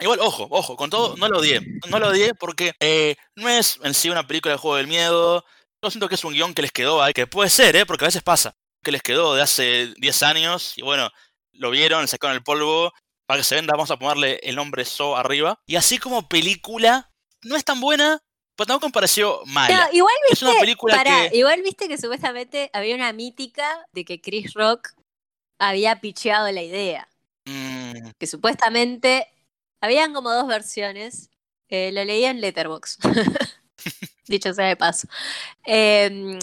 [0.00, 1.60] Igual, ojo, ojo, con todo, no lo odié.
[1.88, 5.44] No lo odié porque eh, no es en sí una película de juego del miedo.
[5.82, 7.86] Yo siento que es un guion que les quedó ahí, que puede ser, ¿eh?
[7.86, 8.56] Porque a veces pasa.
[8.82, 11.10] Que les quedó de hace 10 años y bueno,
[11.52, 12.92] lo vieron, sacaron el polvo.
[13.26, 15.58] Para que se venda, vamos a ponerle el nombre So arriba.
[15.66, 17.10] Y así como película,
[17.42, 18.20] no es tan buena,
[18.56, 19.86] pero tampoco me pareció mala.
[19.86, 21.38] No, igual es una viste, película pará, que.
[21.38, 24.90] igual viste que supuestamente había una mítica de que Chris Rock
[25.58, 27.08] había picheado la idea.
[27.46, 29.26] mm, Que supuestamente
[29.80, 31.30] habían como dos versiones.
[31.68, 33.00] Eh, lo leía en Letterboxd.
[34.26, 35.06] Dicho sea de paso.
[35.64, 36.38] Em,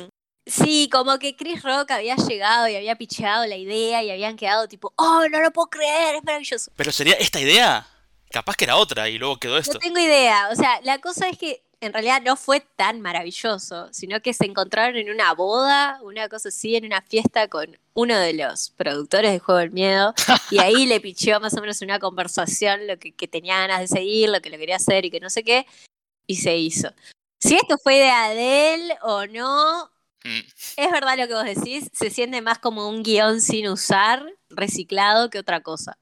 [0.45, 4.67] sí, como que Chris Rock había llegado y había picheado la idea y habían quedado
[4.67, 6.71] tipo, oh, no lo puedo creer, es maravilloso.
[6.75, 7.87] pero sería esta idea.
[8.29, 9.79] Capaz que era otra y luego quedó No esto.
[9.79, 10.49] tengo idea.
[10.51, 14.45] O sea, la cosa es que en realidad no fue tan maravilloso, sino que se
[14.45, 19.31] encontraron en una boda, una cosa así, en una fiesta con uno de los productores
[19.31, 20.13] de Juego del Miedo,
[20.49, 23.87] y ahí le picheó más o menos una conversación, lo que, que tenía ganas de
[23.87, 25.65] seguir, lo que lo quería hacer y que no sé qué,
[26.27, 26.93] y se hizo.
[27.39, 29.91] Si esto fue idea de él o no,
[30.23, 30.41] Mm,
[30.77, 35.29] es verdad lo que vos decís, se siente más como un guion sin usar, reciclado,
[35.29, 35.97] que otra cosa.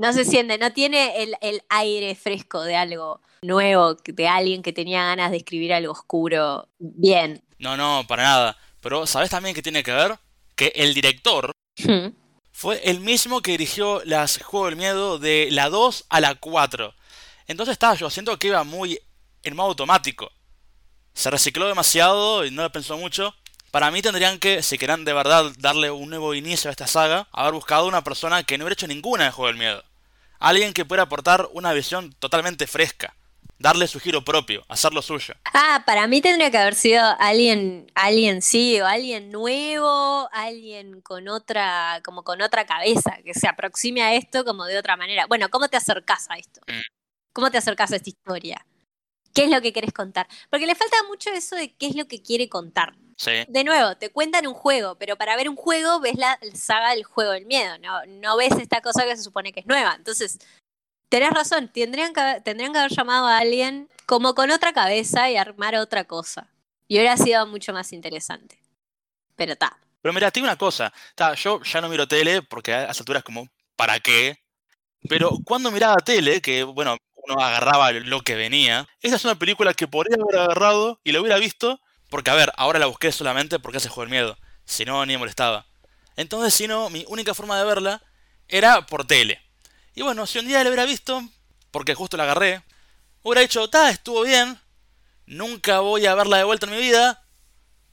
[0.00, 4.72] No se siente, no tiene el, el aire fresco de algo nuevo, de alguien que
[4.72, 7.42] tenía ganas de escribir algo oscuro bien.
[7.58, 8.56] No, no, para nada.
[8.80, 10.18] Pero ¿sabes también qué tiene que ver?
[10.56, 11.52] Que el director
[11.84, 12.14] Hmm.
[12.50, 16.94] fue el mismo que dirigió las Juego del Miedo de la 2 a la 4.
[17.46, 18.98] Entonces estaba yo siento que iba muy
[19.42, 20.30] en modo automático.
[21.12, 23.34] Se recicló demasiado y no lo pensó mucho.
[23.70, 27.28] Para mí tendrían que, si querían de verdad darle un nuevo inicio a esta saga,
[27.32, 29.84] haber buscado una persona que no hubiera hecho ninguna de Juego del Miedo.
[30.40, 33.14] Alguien que pueda aportar una visión totalmente fresca.
[33.58, 35.34] Darle su giro propio, hacerlo suyo.
[35.44, 41.28] Ah, para mí tendría que haber sido alguien, alguien sí, o alguien nuevo, alguien con
[41.28, 45.26] otra, como con otra cabeza, que se aproxime a esto como de otra manera.
[45.26, 46.62] Bueno, ¿cómo te acercás a esto?
[46.66, 46.80] Mm.
[47.34, 48.64] ¿Cómo te acercás a esta historia?
[49.34, 50.26] ¿Qué es lo que querés contar?
[50.48, 52.94] Porque le falta mucho eso de qué es lo que quiere contar.
[53.20, 53.44] Sí.
[53.48, 57.04] De nuevo, te cuentan un juego, pero para ver un juego ves la saga del
[57.04, 59.92] juego del miedo, no, no ves esta cosa que se supone que es nueva.
[59.94, 60.38] Entonces,
[61.10, 65.28] tenés razón, tendrían que, haber- tendrían que haber llamado a alguien como con otra cabeza
[65.30, 66.48] y armar otra cosa.
[66.88, 68.58] Y hubiera sido mucho más interesante.
[69.36, 69.78] Pero está.
[70.00, 70.90] Pero mira, te digo una cosa.
[71.14, 74.38] Ta, yo ya no miro tele porque a esas alturas como, ¿para qué?
[75.10, 79.74] Pero cuando miraba tele, que bueno, uno agarraba lo que venía, esta es una película
[79.74, 83.58] que podría haber agarrado y la hubiera visto, porque a ver, ahora la busqué solamente
[83.58, 84.38] porque hace juego el miedo.
[84.64, 85.66] Si no, ni me molestaba.
[86.16, 88.02] Entonces, si no, mi única forma de verla
[88.48, 89.40] era por tele.
[89.94, 91.22] Y bueno, si un día la hubiera visto,
[91.70, 92.62] porque justo la agarré,
[93.22, 94.60] hubiera dicho, ta, estuvo bien,
[95.26, 97.24] nunca voy a verla de vuelta en mi vida,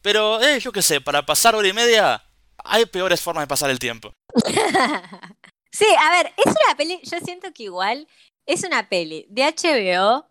[0.01, 2.23] pero, eh, yo qué sé, para pasar hora y media,
[2.63, 4.13] hay peores formas de pasar el tiempo.
[5.71, 8.07] sí, a ver, es una peli, yo siento que igual
[8.45, 10.25] es una peli de HBO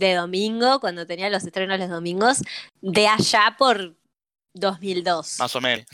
[0.00, 2.42] de domingo, cuando tenía los estrenos los domingos,
[2.80, 3.94] de allá por
[4.54, 5.38] 2002.
[5.38, 5.86] Más o menos.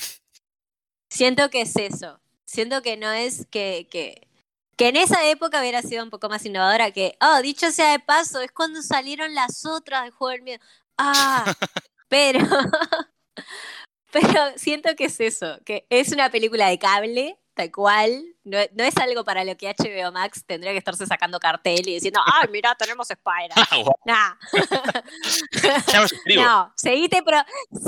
[1.10, 2.20] Siento que es eso.
[2.46, 4.28] Siento que no es que, que,
[4.76, 7.98] que en esa época hubiera sido un poco más innovadora que, oh, dicho sea de
[7.98, 10.64] paso, es cuando salieron las otras de Juego del Miedo.
[10.96, 11.44] Ah,
[12.08, 12.40] pero,
[14.12, 18.84] pero siento que es eso, que es una película de cable, tal cual, no, no
[18.84, 22.48] es algo para lo que HBO Max tendría que estarse sacando cartel y diciendo, ay,
[22.52, 23.50] mira, tenemos Spider.
[23.56, 24.34] Ah, Nah.
[26.36, 27.38] No, seguite, pro,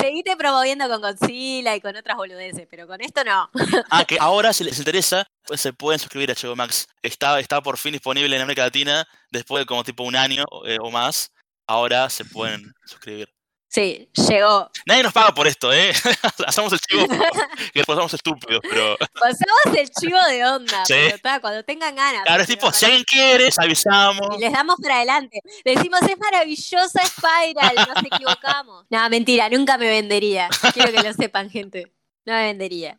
[0.00, 3.50] seguite promoviendo con Godzilla y con otras boludeces, pero con esto no.
[3.90, 6.88] Ah, que ahora, si les interesa, pues se pueden suscribir a HBO Max.
[7.02, 10.78] Está, está por fin disponible en América Latina, después de como tipo un año eh,
[10.80, 11.30] o más.
[11.66, 13.28] ahora se pueden suscribir.
[13.70, 14.70] Sí, llegó.
[14.86, 15.92] Nadie nos paga por esto, ¿eh?
[16.46, 17.06] Hacemos el chivo
[17.72, 18.96] que después somos estúpidos, pero.
[19.14, 20.94] Pasamos el chivo de onda, Sí.
[21.22, 22.22] pero cuando tengan ganas.
[22.24, 24.26] Claro, es tipo, si alguien quiere, les avisamos.
[24.36, 25.40] Y les damos para adelante.
[25.64, 28.86] Le decimos, es maravillosa Spiral, nos equivocamos.
[28.88, 30.48] No, mentira, nunca me vendería.
[30.72, 31.92] Quiero que lo sepan, gente.
[32.24, 32.98] No me vendería.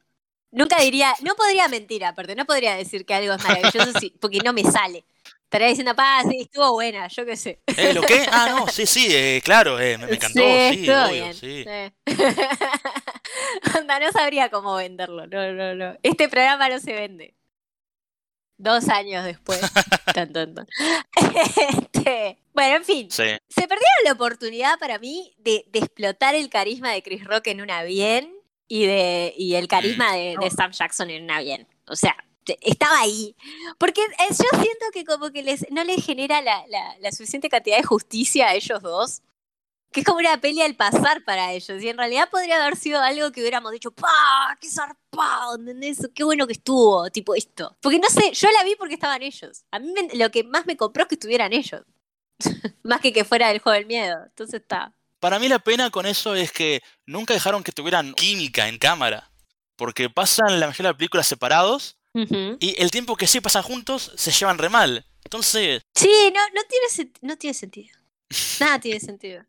[0.52, 4.40] Nunca diría, no podría mentir, aparte, no podría decir que algo es maravilloso si- porque
[4.40, 5.06] no me sale.
[5.50, 7.60] Estaría diciendo, pa, sí, estuvo buena, yo qué sé.
[7.76, 8.24] ¿Eh, ¿Lo qué?
[8.32, 11.34] Ah, no, sí, sí, eh, claro, eh, me, me encantó, sí, obvio, bien.
[11.34, 11.66] sí.
[11.66, 12.14] sí.
[13.80, 15.26] Onda, no sabría cómo venderlo.
[15.26, 15.98] No, no, no.
[16.04, 17.36] Este programa no se vende.
[18.60, 19.60] Dos años después.
[20.14, 20.68] Tan, tan, tan.
[21.16, 23.10] Este, bueno, en fin.
[23.10, 23.24] Sí.
[23.50, 27.62] Se perdieron la oportunidad para mí de, de explotar el carisma de Chris Rock en
[27.62, 28.32] una bien
[28.68, 31.68] y, de, y el carisma de, de Sam Jackson en una bien.
[31.88, 32.16] O sea,
[32.62, 33.36] estaba ahí.
[33.78, 37.84] Porque eh, yo siento que como que les, no les genera la, suficiente cantidad de
[37.84, 39.22] justicia a ellos dos.
[39.92, 41.82] Que es como una peli al pasar para ellos.
[41.82, 44.56] Y en realidad podría haber sido algo que hubiéramos dicho, ¡pa!
[44.62, 45.58] ¡Qué zarpado!
[46.14, 47.10] ¡Qué bueno que estuvo!
[47.10, 47.76] Tipo esto.
[47.82, 49.66] Porque no sé, yo la vi porque estaban ellos.
[49.72, 51.82] A mí lo que más me compró es que estuvieran ellos.
[52.84, 54.24] Más que que fuera el juego del miedo.
[54.26, 54.94] Entonces está.
[55.20, 59.30] Para mí la pena con eso es que nunca dejaron que tuvieran química en cámara.
[59.76, 64.12] Porque pasan la mayoría de las películas separados y el tiempo que sí pasan juntos
[64.16, 65.06] se llevan re mal.
[65.24, 67.98] Entonces, Sí, no, no, tiene, no tiene sentido.
[68.60, 69.46] Nada tiene sentido.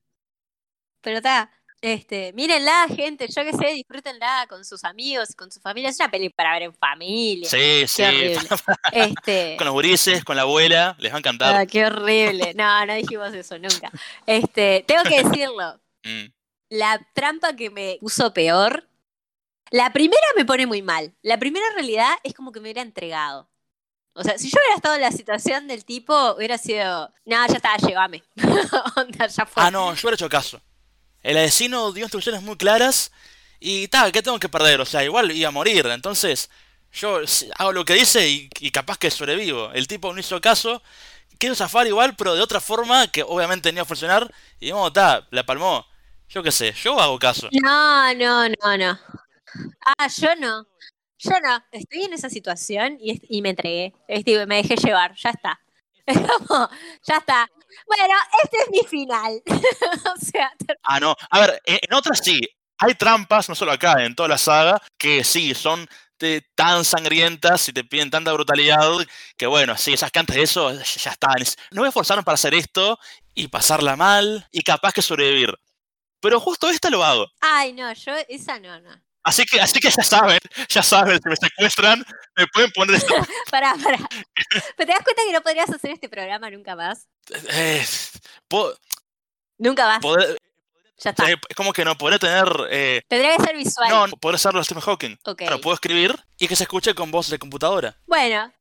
[1.00, 1.50] Pero está.
[1.82, 5.88] Este, mírenla, gente, yo qué sé, disfrútenla con sus amigos, con su familia.
[5.88, 7.48] Es una peli para ver en familia.
[7.48, 8.02] sí, sí.
[8.92, 9.54] Este.
[9.58, 11.54] con los gurises, con la abuela, les va a encantar.
[11.54, 12.52] ah, qué horrible.
[12.54, 13.90] No, no dijimos eso nunca.
[14.26, 15.80] Este, tengo que decirlo.
[16.04, 16.26] Mm.
[16.68, 18.86] La trampa que me puso peor.
[19.70, 21.14] La primera me pone muy mal.
[21.22, 23.48] La primera realidad es como que me hubiera entregado.
[24.14, 27.12] O sea, si yo hubiera estado en la situación del tipo, hubiera sido.
[27.24, 28.22] No, ya está, llévame.
[28.96, 29.62] Onda, ya fue.
[29.62, 30.60] Ah, no, yo hubiera hecho caso.
[31.22, 33.12] El asesino dio instrucciones muy claras
[33.60, 34.80] y tal, ¿qué tengo que perder?
[34.80, 35.86] O sea, igual iba a morir.
[35.86, 36.50] Entonces,
[36.92, 37.20] yo
[37.58, 39.70] hago lo que dice y, y capaz que sobrevivo.
[39.72, 40.82] El tipo no hizo caso,
[41.38, 44.32] quiso zafar igual, pero de otra forma que obviamente no iba a funcionar.
[44.58, 45.86] Y vamos, está, la palmó.
[46.28, 47.48] Yo qué sé, yo hago caso.
[47.52, 48.98] No, no, no, no.
[49.98, 50.66] Ah, yo no.
[51.18, 51.62] Yo no.
[51.72, 53.94] Estoy en esa situación y, me entregué.
[54.46, 55.14] Me dejé llevar.
[55.16, 55.60] Ya está.
[56.06, 56.68] Es como,
[57.04, 57.48] ya está.
[57.86, 59.40] Bueno, este es mi final.
[59.46, 60.50] o sea,
[60.82, 61.14] Ah, no.
[61.30, 62.40] A ver, en en otras sí.
[62.78, 65.86] Hay trampas, no solo acá, en toda la saga, que sí, son
[66.54, 68.90] tan sangrientas y te piden tanta brutalidad
[69.36, 71.40] que bueno, sí, esas cantas de eso ya ya están.
[71.40, 72.98] Es- No me esforzaron para hacer esto
[73.34, 75.54] y pasarla mal y capaz que sobrevivir.
[76.20, 77.26] Pero justo esta lo hago.
[77.40, 78.90] ay, no, yo esa no, no.
[79.22, 82.04] Así que, así que ya saben, ya saben, si me secuestran,
[82.36, 83.14] me pueden poner esto.
[83.50, 83.98] Pará, pará.
[84.50, 87.06] ¿Pero te das cuenta que no podrías hacer este programa nunca más?
[87.50, 87.84] Eh,
[89.58, 90.00] Nunca más.
[90.00, 90.38] poder-
[91.02, 91.30] Ya está.
[91.30, 92.48] eh, es como que no podría tener.
[92.70, 93.88] eh, Tendría que ser visual.
[93.90, 95.16] no, no podría hacerlo Stephen Hawking.
[95.24, 95.38] Ok.
[95.38, 97.96] Claro, puedo escribir y que se escuche con voz de computadora.
[98.06, 98.52] Bueno,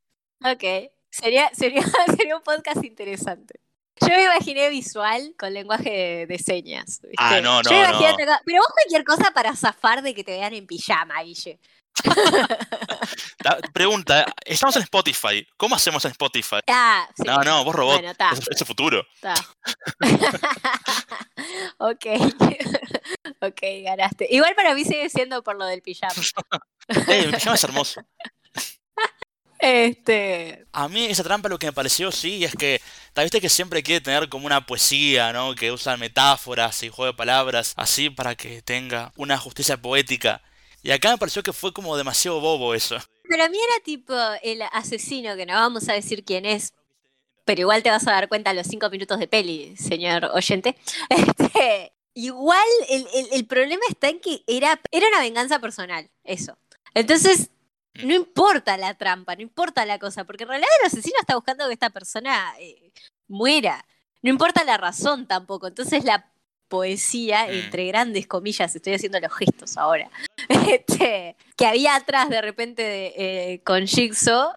[0.43, 0.91] ok.
[1.09, 1.81] Sería, sería,
[2.17, 3.59] sería un podcast interesante.
[4.01, 6.99] Yo me imaginé visual con lenguaje de, de señas.
[7.01, 7.15] ¿viste?
[7.17, 8.37] Ah, no, Yo no, me imaginé no.
[8.45, 11.59] Pero vos cualquier cosa para zafar de que te vean en pijama, Guille.
[13.73, 15.45] Pregunta, estamos en Spotify.
[15.57, 16.59] ¿Cómo hacemos en Spotify?
[16.67, 17.23] Ah, sí.
[17.25, 18.01] No, no, vos robot.
[18.01, 19.05] Bueno, Ese es el futuro.
[21.77, 22.05] ok.
[23.41, 24.27] ok, ganaste.
[24.29, 26.13] Igual para mí sigue siendo por lo del pijama.
[26.87, 28.01] Eh, el pijama es hermoso.
[29.59, 30.65] Este.
[30.71, 32.81] A mí esa trampa lo que me pareció, sí, es que,
[33.15, 35.53] viste que siempre quiere tener como una poesía, ¿no?
[35.53, 40.41] Que usan metáforas y juego de palabras, así para que tenga una justicia poética.
[40.81, 42.97] Y acá me pareció que fue como demasiado bobo eso.
[43.29, 46.73] Para mí era tipo el asesino, que no vamos a decir quién es,
[47.45, 50.77] pero igual te vas a dar cuenta a los cinco minutos de peli, señor oyente.
[51.09, 56.57] Este, igual el, el- el problema está en que era, era una venganza personal, eso.
[56.93, 57.49] Entonces,
[58.03, 61.67] no importa la trampa, no importa la cosa, porque en realidad el asesino está buscando
[61.67, 62.91] que esta persona eh,
[63.27, 63.85] muera.
[64.21, 65.67] No importa la razón tampoco.
[65.67, 66.31] Entonces la
[66.67, 67.51] poesía, Mm.
[67.51, 70.09] entre grandes comillas, estoy haciendo los gestos ahora,
[70.49, 74.51] este, que había atrás de repente de, eh, con Jigsaw,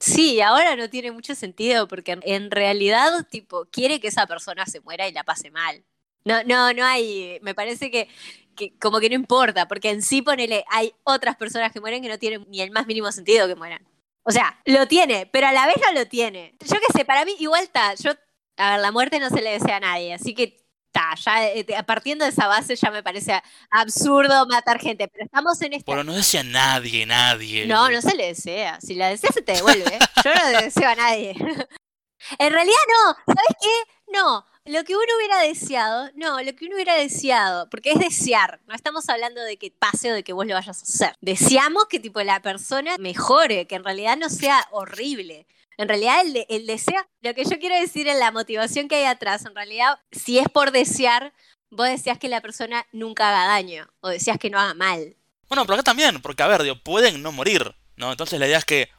[0.00, 4.66] sí, ahora no tiene mucho sentido porque en, en realidad, tipo, quiere que esa persona
[4.66, 5.84] se muera y la pase mal.
[6.24, 8.08] No, no, no hay, me parece que,
[8.54, 12.08] que como que no importa, porque en sí, ponele, hay otras personas que mueren que
[12.08, 13.86] no tienen ni el más mínimo sentido que mueran.
[14.24, 16.54] O sea, lo tiene, pero a la vez no lo tiene.
[16.60, 18.12] Yo qué sé, para mí igual está, yo,
[18.56, 21.64] a ver, la muerte no se le desea a nadie, así que está, ya eh,
[21.86, 25.90] partiendo de esa base ya me parece absurdo matar gente, pero estamos en esta...
[25.90, 27.66] Pero no decía nadie, nadie.
[27.66, 28.80] No, no se le desea.
[28.80, 29.98] Si la deseas se te devuelve.
[30.24, 31.30] Yo no le deseo a nadie.
[32.38, 33.14] en realidad no.
[33.26, 34.12] ¿Sabes qué?
[34.12, 34.44] No.
[34.64, 38.74] Lo que uno hubiera deseado, no, lo que uno hubiera deseado, porque es desear, no
[38.74, 41.16] estamos hablando de que pase o de que vos lo vayas a hacer.
[41.20, 45.46] Deseamos que tipo la persona mejore, que en realidad no sea horrible.
[45.78, 49.04] En realidad el, el deseo, lo que yo quiero decir en la motivación que hay
[49.04, 51.32] atrás, en realidad si es por desear,
[51.70, 55.16] vos deseas que la persona nunca haga daño o deseas que no haga mal.
[55.48, 58.10] Bueno, pero acá también, porque a ver, digo, pueden no morir, ¿no?
[58.10, 58.90] Entonces la idea es que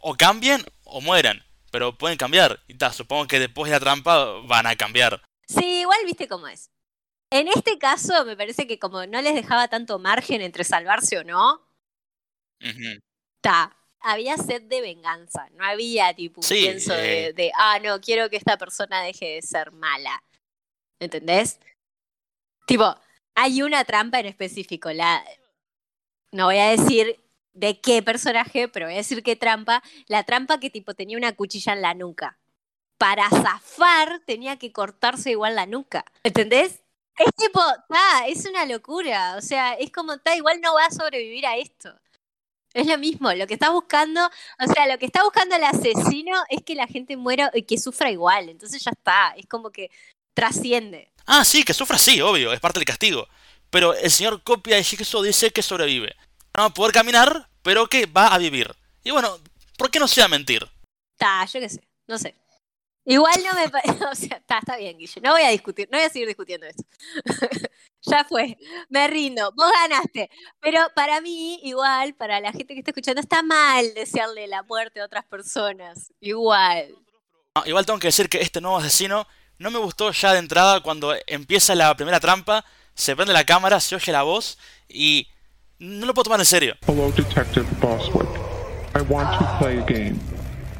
[0.00, 2.62] o cambien o mueran, pero pueden cambiar.
[2.66, 5.22] Y ta, supongo que después de la trampa van a cambiar.
[5.46, 6.70] Sí, igual viste cómo es.
[7.32, 11.24] En este caso me parece que como no les dejaba tanto margen entre salvarse o
[11.24, 11.64] no,
[12.60, 13.00] Ujú.
[13.40, 17.32] ta, había sed de venganza, no había tipo un Sí, pienso de, eh.
[17.32, 20.20] de, ah, no, quiero que esta persona deje de ser mala.
[20.98, 21.60] ¿Entendés?
[22.66, 22.94] Tipo,
[23.34, 25.24] hay una trampa en específico, la...
[26.32, 27.18] No voy a decir
[27.52, 29.82] de qué personaje, pero voy a decir qué trampa.
[30.06, 32.38] La trampa que tipo tenía una cuchilla en la nuca.
[32.98, 36.04] Para zafar tenía que cortarse igual la nuca.
[36.22, 36.82] ¿Entendés?
[37.18, 39.36] Es tipo, ta, es una locura.
[39.36, 41.94] O sea, es como, ta, igual no va a sobrevivir a esto.
[42.72, 46.36] Es lo mismo, lo que está buscando, o sea, lo que está buscando el asesino
[46.50, 48.48] es que la gente muera y que sufra igual.
[48.48, 49.90] Entonces ya está, es como que
[50.34, 51.10] trasciende.
[51.26, 53.26] Ah, sí, que sufra sí, obvio, es parte del castigo.
[53.70, 56.14] Pero el señor Copia de Jigsaw dice que sobrevive.
[56.56, 58.74] No va a poder caminar, pero que va a vivir.
[59.02, 59.38] Y bueno,
[59.76, 60.68] ¿por qué no sea mentir?
[61.16, 62.34] Ta, yo qué sé, no sé.
[63.04, 65.98] Igual no me parece, o sea, está, está bien, Guille, no voy a discutir, no
[65.98, 66.84] voy a seguir discutiendo esto.
[68.02, 68.58] ya fue,
[68.88, 70.30] me rindo, vos ganaste.
[70.60, 75.00] Pero para mí, igual, para la gente que está escuchando, está mal desearle la muerte
[75.00, 76.12] a otras personas.
[76.20, 76.94] Igual.
[77.54, 79.26] Ah, igual tengo que decir que este nuevo asesino
[79.58, 83.80] no me gustó ya de entrada cuando empieza la primera trampa, se prende la cámara,
[83.80, 84.56] se oye la voz
[84.88, 85.28] y
[85.80, 86.76] no lo puedo tomar en serio.
[86.86, 88.28] Hello, Detective Boswick.
[88.94, 90.18] I want to play a game.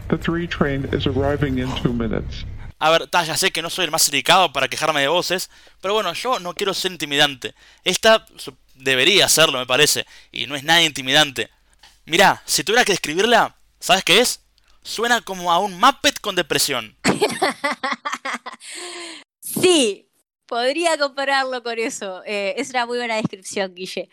[0.09, 2.45] The 3 train is arriving in two minutes.
[2.79, 5.51] A ver, ta, ya sé que no soy el más dedicado para quejarme de voces,
[5.81, 7.55] pero bueno, yo no quiero ser intimidante.
[7.85, 8.27] Esta
[8.75, 11.51] debería serlo, me parece, y no es nada intimidante.
[12.07, 14.41] Mirá, si tuviera que describirla, ¿sabes qué es?
[14.83, 16.97] Suena como a un Muppet con depresión.
[19.43, 20.09] Sí,
[20.47, 22.23] podría compararlo con eso.
[22.25, 24.09] Eh, es una muy buena descripción, Guille.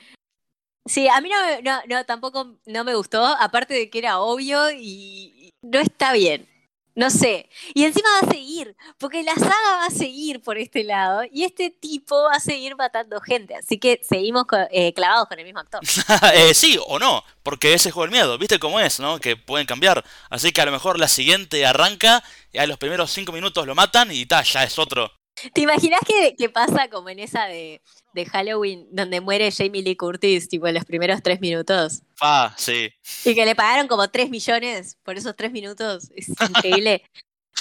[0.88, 4.72] Sí, a mí no, no, no, tampoco no me gustó, aparte de que era obvio
[4.72, 6.48] y no está bien.
[6.96, 7.48] No sé.
[7.76, 11.44] Y encima va a seguir, porque la saga va a seguir por este lado y
[11.44, 13.56] este tipo va a seguir matando gente.
[13.56, 15.82] Así que seguimos co- eh, clavados con el mismo actor.
[16.34, 19.20] Eh, sí o no, porque ese juego del miedo, ¿viste cómo es, no?
[19.20, 20.04] Que pueden cambiar.
[20.32, 23.76] Así que a lo mejor la siguiente arranca y a los primeros cinco minutos lo
[23.76, 25.12] matan y ta, ya es otro.
[25.54, 27.82] ¿Te imaginas que, que pasa como en esa de,
[28.14, 32.02] de Halloween donde muere Jamie Lee Curtis, tipo en los primeros tres minutos?
[32.22, 32.92] Ah, sí.
[33.26, 36.10] Y que le pagaron como 3 millones por esos 3 minutos.
[36.16, 37.04] Es increíble.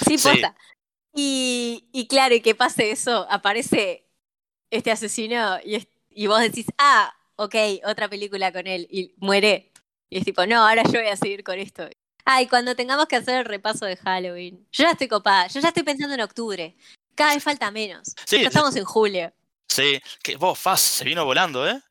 [0.05, 0.27] Sí, Sí.
[0.29, 0.55] posta.
[1.15, 4.05] Y, y claro, y que pase eso, aparece
[4.69, 8.87] este asesino y, es- y vos decís, ah, ok, otra película con él.
[8.91, 9.71] Y muere.
[10.09, 11.87] Y es tipo, no, ahora yo voy a seguir con esto.
[12.25, 14.67] Ay, cuando tengamos que hacer el repaso de Halloween.
[14.71, 16.75] Yo ya estoy copada, yo ya estoy pensando en octubre.
[17.17, 18.13] Cada vez falta menos.
[18.25, 19.33] Sí, Ya estamos en julio.
[19.67, 21.81] Sí, que vos, Faz, se vino volando, ¿eh?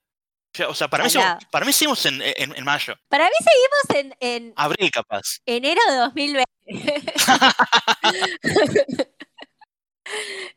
[0.69, 2.95] O sea, para mí, seguimos- para mí seguimos en, en, en mayo.
[3.09, 5.41] Para mí seguimos en, en Abril, capaz.
[5.45, 6.47] enero de 2020.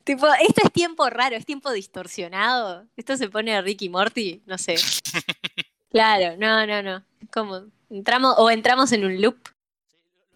[0.04, 2.86] tipo, esto es tiempo raro, es tiempo distorsionado.
[2.96, 4.76] Esto se pone Ricky Morty, no sé.
[5.92, 7.04] Claro, no, no, no.
[7.34, 9.40] Como entramos o entramos en un loop.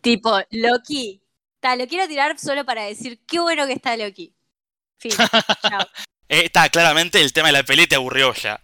[0.01, 1.21] Tipo, Loki.
[1.63, 4.35] Ta, lo quiero tirar solo para decir qué bueno que está Loki.
[4.99, 5.11] Fin.
[5.61, 5.79] Chao.
[6.27, 8.59] Eh, está, claramente el tema de la peli te aburrió ya.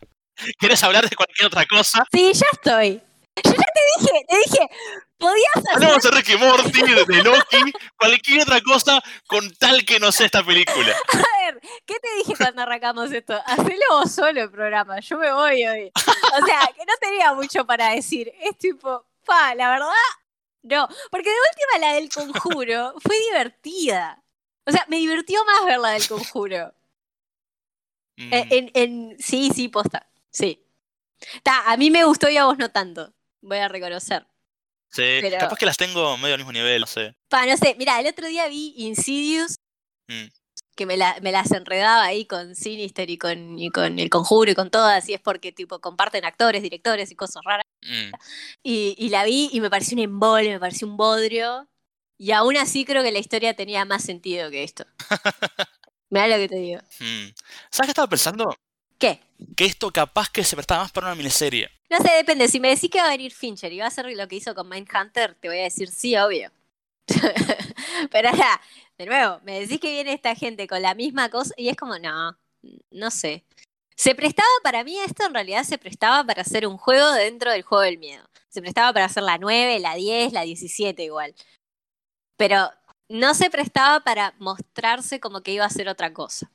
[0.58, 2.04] ¿Quieres hablar de cualquier otra cosa?
[2.12, 3.02] Sí, ya estoy.
[3.42, 4.70] Yo ya te dije, te dije,
[5.18, 9.98] podías hacer Hablamos de Ricky Morty, de de Loki, cualquier otra cosa con tal que
[10.02, 10.94] no sea esta película.
[11.14, 13.42] A ver, ¿qué te dije cuando arrancamos esto?
[13.46, 15.92] Hacelo vos solo el programa, yo me voy hoy.
[15.96, 18.30] O sea, que no tenía mucho para decir.
[18.42, 19.88] Es tipo, pa, la verdad,
[20.63, 20.88] no.
[21.12, 24.22] Porque de última la del conjuro fue divertida.
[24.65, 26.74] O sea, me divirtió más ver la del conjuro.
[28.17, 30.08] Mm, Eh, En, en, sí, sí, posta.
[30.32, 30.63] Sí.
[31.43, 33.14] Ta, a mí me gustó y a vos no tanto.
[33.41, 34.26] Voy a reconocer.
[34.91, 37.16] sí, pero- capaz que las tengo medio al mismo nivel, no sé.
[37.30, 39.55] Pa, no sé, mira, el otro día vi Insidious,
[40.07, 40.26] Mm.
[40.76, 44.49] que me, la- me las enredaba ahí con Sinister y con, y con El Conjuro
[44.51, 47.66] y con todas, y es porque tipo comparten actores, directores y cosas raras.
[47.82, 48.11] Mm.
[48.63, 51.67] Y, y la vi y me pareció un embole, me pareció un bodrio.
[52.17, 54.86] Y aún así creo que la historia tenía más sentido que esto.
[56.09, 56.82] Mira lo que te digo.
[56.99, 57.30] Mm.
[57.69, 58.55] ¿Sabes qué estaba pensando?
[58.97, 59.21] ¿Qué?
[59.55, 61.69] Que esto capaz que se prestaba más para una miniserie.
[61.89, 62.47] No sé, depende.
[62.49, 64.53] Si me decís que va a venir Fincher y va a hacer lo que hizo
[64.53, 66.51] con Mindhunter, te voy a decir sí, obvio.
[68.11, 68.61] Pero ahora,
[68.97, 71.97] de nuevo, me decís que viene esta gente con la misma cosa y es como,
[71.97, 72.38] no,
[72.91, 73.45] no sé.
[74.00, 77.64] Se prestaba para mí esto en realidad se prestaba para hacer un juego dentro del
[77.64, 78.26] juego del miedo.
[78.47, 81.36] Se prestaba para hacer la 9, la 10, la 17 igual.
[82.38, 82.72] Pero
[83.10, 86.50] no se prestaba para mostrarse como que iba a ser otra cosa.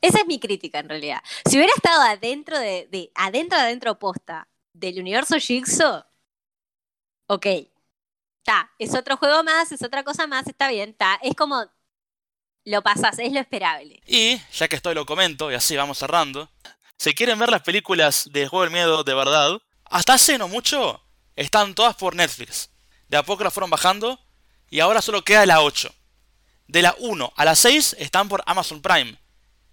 [0.00, 1.22] Esa es mi crítica en realidad.
[1.48, 6.06] Si hubiera estado adentro de, de adentro adentro posta del universo Jigsaw,
[7.28, 7.46] ok,
[8.38, 11.70] está, es otro juego más, es otra cosa más, está bien, está, es como
[12.68, 14.00] lo pasas, es lo esperable.
[14.06, 16.50] Y, ya que estoy lo comento, y así vamos cerrando,
[16.96, 21.02] si quieren ver las películas de Juego del Miedo de verdad, hasta hace no mucho,
[21.34, 22.70] están todas por Netflix.
[23.08, 24.20] De a poco las fueron bajando,
[24.70, 25.92] y ahora solo queda la 8.
[26.66, 29.16] De la 1 a la 6 están por Amazon Prime.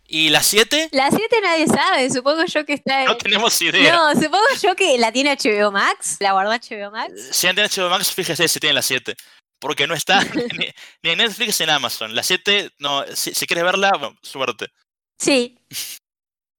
[0.08, 0.90] ¿Y la 7?
[0.92, 3.08] La 7 nadie sabe, supongo yo que está en...
[3.08, 3.94] No tenemos idea.
[3.94, 7.30] No, supongo yo que la tiene HBO Max, la guardó HBO Max.
[7.32, 9.16] Si han HBO Max, fíjese si tienen la 7.
[9.60, 10.22] Porque no está
[10.58, 10.68] ni,
[11.04, 12.14] ni en Netflix ni en Amazon.
[12.16, 14.68] La 7, no, si, si quieres verla, bueno, suerte.
[15.18, 15.58] Sí.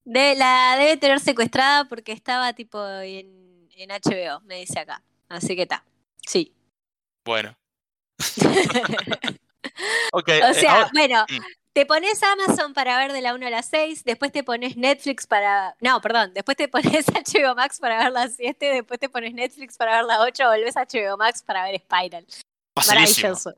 [0.04, 5.02] De, la debe tener secuestrada porque estaba tipo en, en HBO, me dice acá.
[5.28, 5.84] Así que está.
[6.26, 6.52] Sí.
[7.24, 7.56] Bueno.
[10.12, 10.28] ok.
[10.50, 11.38] O sea, ahora- bueno, Mm.
[11.72, 15.26] te pones Amazon para ver de la 1 a la 6, después te pones Netflix
[15.26, 15.76] para...
[15.80, 19.76] No, perdón, después te pones HBO Max para ver la 7, después te pones Netflix
[19.76, 22.26] para ver la 8, volvés a HBO Max para ver Spiral.
[22.84, 23.28] Facilísimo.
[23.28, 23.54] Maravilloso.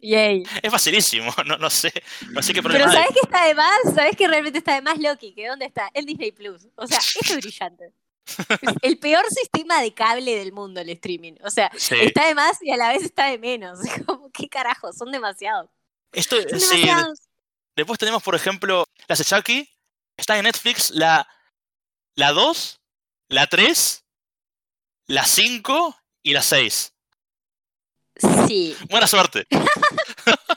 [0.00, 0.42] Yay.
[0.62, 1.32] Es facilísimo.
[1.46, 1.92] No, no sé.
[2.30, 2.96] No sé qué Pero problema hay.
[2.96, 3.78] ¿sabes qué está de más?
[3.94, 5.32] ¿Sabes qué realmente está de más Loki?
[5.34, 5.90] ¿Que dónde está?
[5.94, 6.66] En Disney Plus.
[6.76, 7.92] O sea, esto es brillante.
[8.26, 11.34] Es el peor sistema de cable del mundo el streaming.
[11.44, 11.96] O sea, Sí.
[12.00, 13.80] está de más y a la vez está de menos.
[14.06, 14.92] Como, ¿Qué carajo?
[14.92, 15.68] Son demasiados.
[16.12, 16.88] Esto, Son sí.
[17.76, 19.68] Después tenemos, por ejemplo, las de Chucky.
[20.16, 21.26] Está en Netflix la,
[22.16, 22.80] la 2,
[23.28, 24.04] la 3,
[25.06, 26.92] la 5 y la 6.
[28.16, 28.76] Sí.
[28.90, 29.46] Buena suerte.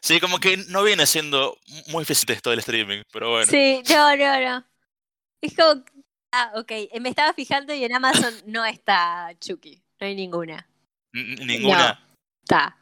[0.00, 3.46] sí, como que no viene siendo muy difícil esto del streaming, pero bueno.
[3.50, 4.64] Sí, no, no, no.
[5.40, 5.84] Es como.
[6.32, 6.70] Ah, ok.
[7.00, 9.82] Me estaba fijando y en Amazon no está Chucky.
[10.00, 10.68] No hay ninguna.
[11.12, 12.06] N- Ninguna.
[12.42, 12.76] Está.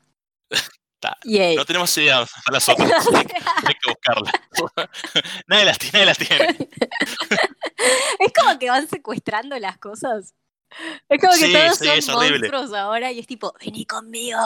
[0.50, 1.16] Está.
[1.24, 1.54] Yay.
[1.54, 3.06] No tenemos idea están las otras.
[3.14, 4.32] Hay que buscarlas.
[5.46, 6.68] nadie las tiene, nadie las tiene.
[8.18, 10.34] Es como que van secuestrando las cosas.
[11.08, 14.38] Es como que Sí, todos sí, son es monstruos ahora y es tipo, vení conmigo,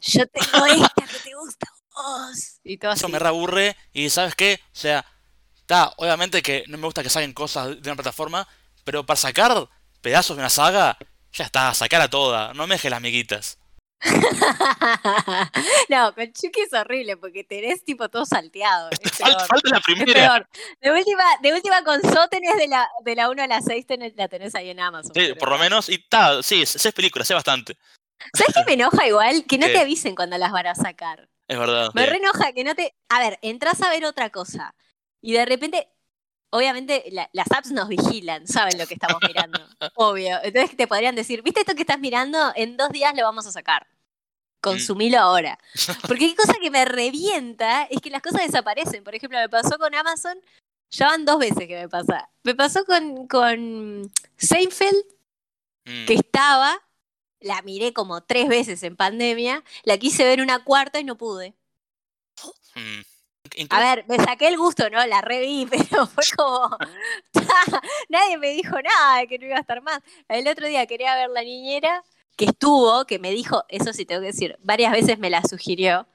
[0.00, 2.58] yo tengo esta que te gusta a vos.
[2.64, 3.12] Y todo Eso así.
[3.12, 4.60] me reaburre y ¿sabes qué?
[4.64, 5.04] O sea,
[5.56, 8.48] está, obviamente que no me gusta que saquen cosas de una plataforma,
[8.84, 9.68] pero para sacar
[10.00, 10.96] pedazos de una saga,
[11.32, 13.58] ya está, sacar toda, no me dejes las miguitas.
[15.88, 18.90] no, con Chucky es horrible porque tenés tipo todo salteado.
[18.90, 20.48] Es Falta, la primera.
[20.80, 23.86] De última, de última con So tenés de la, de la 1 a la 6
[23.86, 25.12] tenés, la tenés ahí en Amazon.
[25.14, 27.76] Sí, por lo menos, y está, sí, sé películas, sé bastante.
[28.34, 29.44] ¿Sabes qué me enoja igual?
[29.46, 29.72] Que no ¿Qué?
[29.72, 31.28] te avisen cuando las van a sacar.
[31.48, 31.90] Es verdad.
[31.94, 32.10] Me sí.
[32.10, 32.94] re enoja que no te.
[33.08, 34.74] A ver, entras a ver otra cosa
[35.20, 35.88] y de repente.
[36.56, 39.58] Obviamente la- las apps nos vigilan, saben lo que estamos mirando.
[39.94, 40.38] Obvio.
[40.42, 42.52] Entonces te podrían decir, ¿viste esto que estás mirando?
[42.56, 43.86] En dos días lo vamos a sacar.
[44.60, 45.58] Consumilo ahora.
[46.08, 49.04] Porque qué cosa que me revienta es que las cosas desaparecen.
[49.04, 50.38] Por ejemplo, me pasó con Amazon,
[50.90, 52.28] ya van dos veces que me pasa.
[52.42, 55.04] Me pasó con, con Seinfeld,
[55.88, 56.04] Mm.
[56.06, 56.82] que estaba,
[57.38, 61.54] la miré como tres veces en pandemia, la quise ver una cuarta y no pude.
[62.74, 63.00] Mm.
[63.70, 65.04] A ver, me saqué el gusto, ¿no?
[65.06, 66.76] La reví, pero fue como.
[68.08, 70.00] Nadie me dijo nada de que no iba a estar más.
[70.28, 72.02] El otro día quería ver La Niñera,
[72.36, 76.06] que estuvo, que me dijo, eso sí tengo que decir, varias veces me la sugirió.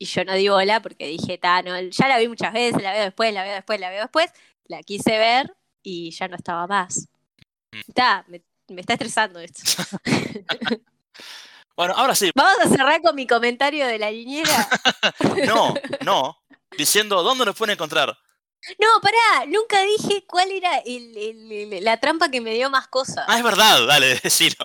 [0.00, 3.04] Y yo no di bola porque dije, no, ya la vi muchas veces, la veo
[3.04, 4.30] después, la veo después, la veo después.
[4.66, 7.08] La quise ver y ya no estaba más.
[7.72, 7.92] Mm.
[7.94, 9.62] Ta, me, me está estresando esto.
[11.78, 14.68] Bueno, ahora sí, Vamos a cerrar con mi comentario de La Niñera.
[15.46, 16.37] no, no.
[16.76, 18.16] Diciendo dónde nos pueden encontrar.
[18.78, 22.88] No, pará, nunca dije cuál era el- el- el- la trampa que me dio más
[22.88, 23.24] cosas.
[23.28, 24.56] Ah, es verdad, dale, decilo.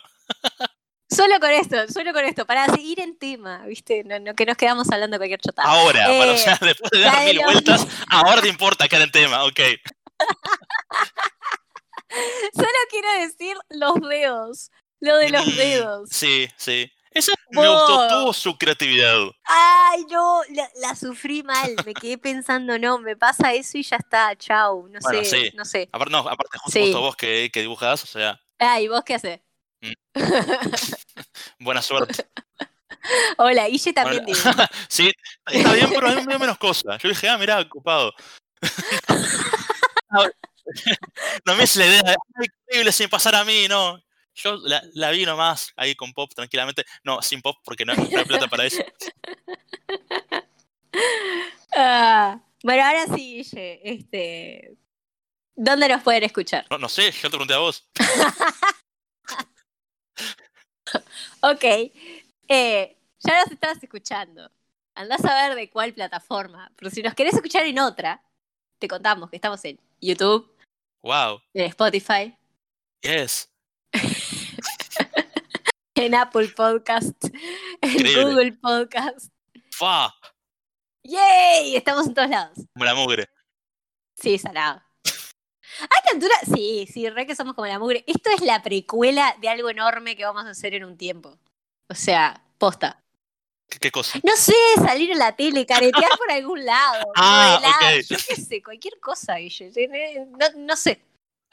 [1.09, 4.03] Solo con esto, solo con esto, para seguir en tema, ¿viste?
[4.03, 5.69] No, no que nos quedamos hablando de cualquier chotada.
[5.69, 9.11] Ahora, Eh, o sea, después de dar mil los- vueltas, ahora te importa quedar en
[9.11, 9.59] tema, ok.
[12.55, 16.09] Solo quiero decir los dedos, lo de los Mm, dedos.
[16.11, 16.91] Sí, sí.
[17.13, 19.17] Esa me gustó, tuvo su creatividad.
[19.45, 23.97] Ay, no, la, la sufrí mal, me quedé pensando, no, me pasa eso y ya
[23.97, 25.51] está, chau, no Bueno, sé, sí.
[25.55, 25.89] no sé.
[25.91, 26.85] Aparte, no, aparte justo, Sí.
[26.85, 29.39] justo vos que, que dibujás, o sea, Ay, ¿vos qué haces?
[29.81, 29.93] Mm.
[31.59, 32.25] buena suerte.
[33.37, 34.39] Hola, Guille también Bueno,
[34.89, 35.11] sí,
[35.47, 37.01] está bien, pero a mí me dio menos cosas.
[37.01, 38.13] Yo dije, ah, mirá, ocupado.
[41.45, 43.99] no, me es la idea, de, "Ay, qué increíble sin pasar a mí, no.
[44.35, 46.83] Yo la, la vi nomás ahí con pop tranquilamente.
[47.03, 48.83] No, sin pop porque no, no hay plata para eso.
[51.75, 53.43] Ah, bueno, ahora sí,
[53.83, 54.77] este,
[55.55, 56.67] ¿dónde nos pueden escuchar?
[56.69, 57.89] No, no sé, yo te pregunté a vos.
[61.41, 61.63] Ok,
[62.47, 64.49] eh, ya nos estás escuchando.
[64.95, 66.71] Andás a ver de cuál plataforma.
[66.75, 68.23] Pero si nos querés escuchar en otra,
[68.79, 70.55] te contamos que estamos en YouTube,
[71.01, 71.41] Wow.
[71.53, 72.37] en Spotify,
[73.01, 73.49] Yes.
[75.95, 77.23] en Apple Podcast,
[77.81, 78.23] en Increíble.
[78.23, 79.31] Google Podcast.
[79.71, 80.13] Fa.
[81.03, 81.75] ¡Yay!
[81.75, 82.57] Estamos en todos lados.
[82.73, 83.29] Como la mugre.
[84.15, 84.81] Sí, salado.
[85.79, 88.03] A esta altura, sí, sí, re que somos como la mugre.
[88.07, 91.37] Esto es la precuela de algo enorme que vamos a hacer en un tiempo.
[91.89, 93.03] O sea, posta.
[93.69, 94.19] ¿Qué, qué cosa?
[94.23, 97.05] No sé, salir en la tele, caretear por algún lado.
[97.15, 98.05] Ah, modelar, ok.
[98.07, 100.27] Yo qué sé, cualquier cosa, Guille.
[100.27, 101.03] No, no sé.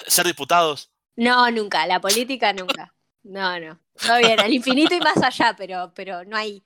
[0.06, 0.90] Ser diputados.
[1.16, 1.86] No, nunca.
[1.86, 2.94] La política nunca.
[3.22, 3.78] No, no.
[4.00, 6.62] Todo bien, al infinito y más allá, pero, pero no hay.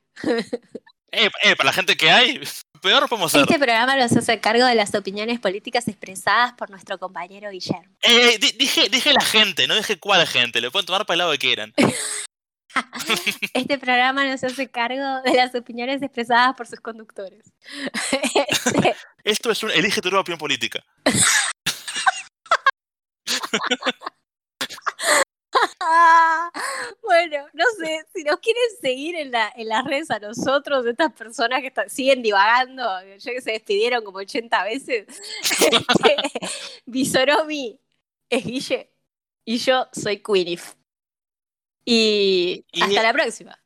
[1.11, 2.41] Eh, eh, para la gente que hay,
[2.81, 3.35] peor podemos.
[3.35, 7.93] Este programa nos hace cargo de las opiniones políticas expresadas por nuestro compañero Guillermo.
[8.03, 10.61] Eh, eh, di- dije, dije la gente, no dije cuál gente.
[10.61, 11.73] Le pueden tomar para el lado que quieran.
[13.55, 17.45] Este programa nos hace cargo de las opiniones expresadas por sus conductores.
[18.49, 20.85] Este, Esto es un elige tu nueva opinión política.
[27.03, 31.13] bueno, no sé, si nos quieren seguir en, la, en las redes a nosotros, estas
[31.13, 32.83] personas que están- siguen divagando,
[33.19, 35.07] ya que se despidieron como 80 veces,
[35.43, 36.17] este,
[36.87, 37.79] Visoromi
[38.31, 38.91] es Guille
[39.45, 40.75] y yo soy Queenif.
[41.85, 43.59] Y, Y- hasta la próxima.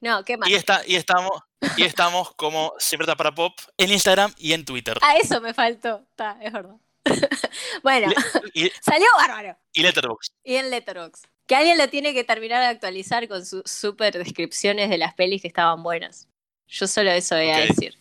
[0.00, 0.48] No, ¿qué más?
[0.48, 1.40] Y, está, y, estamos,
[1.78, 4.98] y estamos como siempre está para pop en Instagram y en Twitter.
[5.00, 6.04] Ah, eso me faltó.
[6.10, 6.76] Está, es verdad.
[7.82, 8.12] bueno,
[8.54, 9.56] Y, salió bárbaro.
[9.72, 10.32] y Letterboxd.
[10.42, 11.24] Y en Letterboxd.
[11.46, 15.42] Que alguien lo tiene que terminar de actualizar con sus super descripciones de las pelis
[15.42, 16.28] que estaban buenas.
[16.68, 17.98] Yo solo eso voy a decir.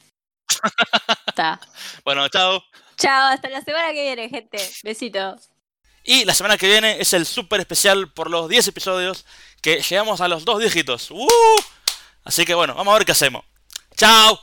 [1.28, 1.60] Está.
[2.06, 2.64] Bueno, chao.
[2.98, 4.58] Chao, hasta la semana que viene, gente.
[4.84, 5.50] Besitos.
[6.04, 9.26] Y la semana que viene es el super especial por los 10 episodios
[9.62, 11.12] que llegamos a los dos dígitos.
[11.12, 11.28] ¡Uh!
[12.24, 13.44] Así que bueno, vamos a ver qué hacemos.
[13.96, 14.40] ¡Chao!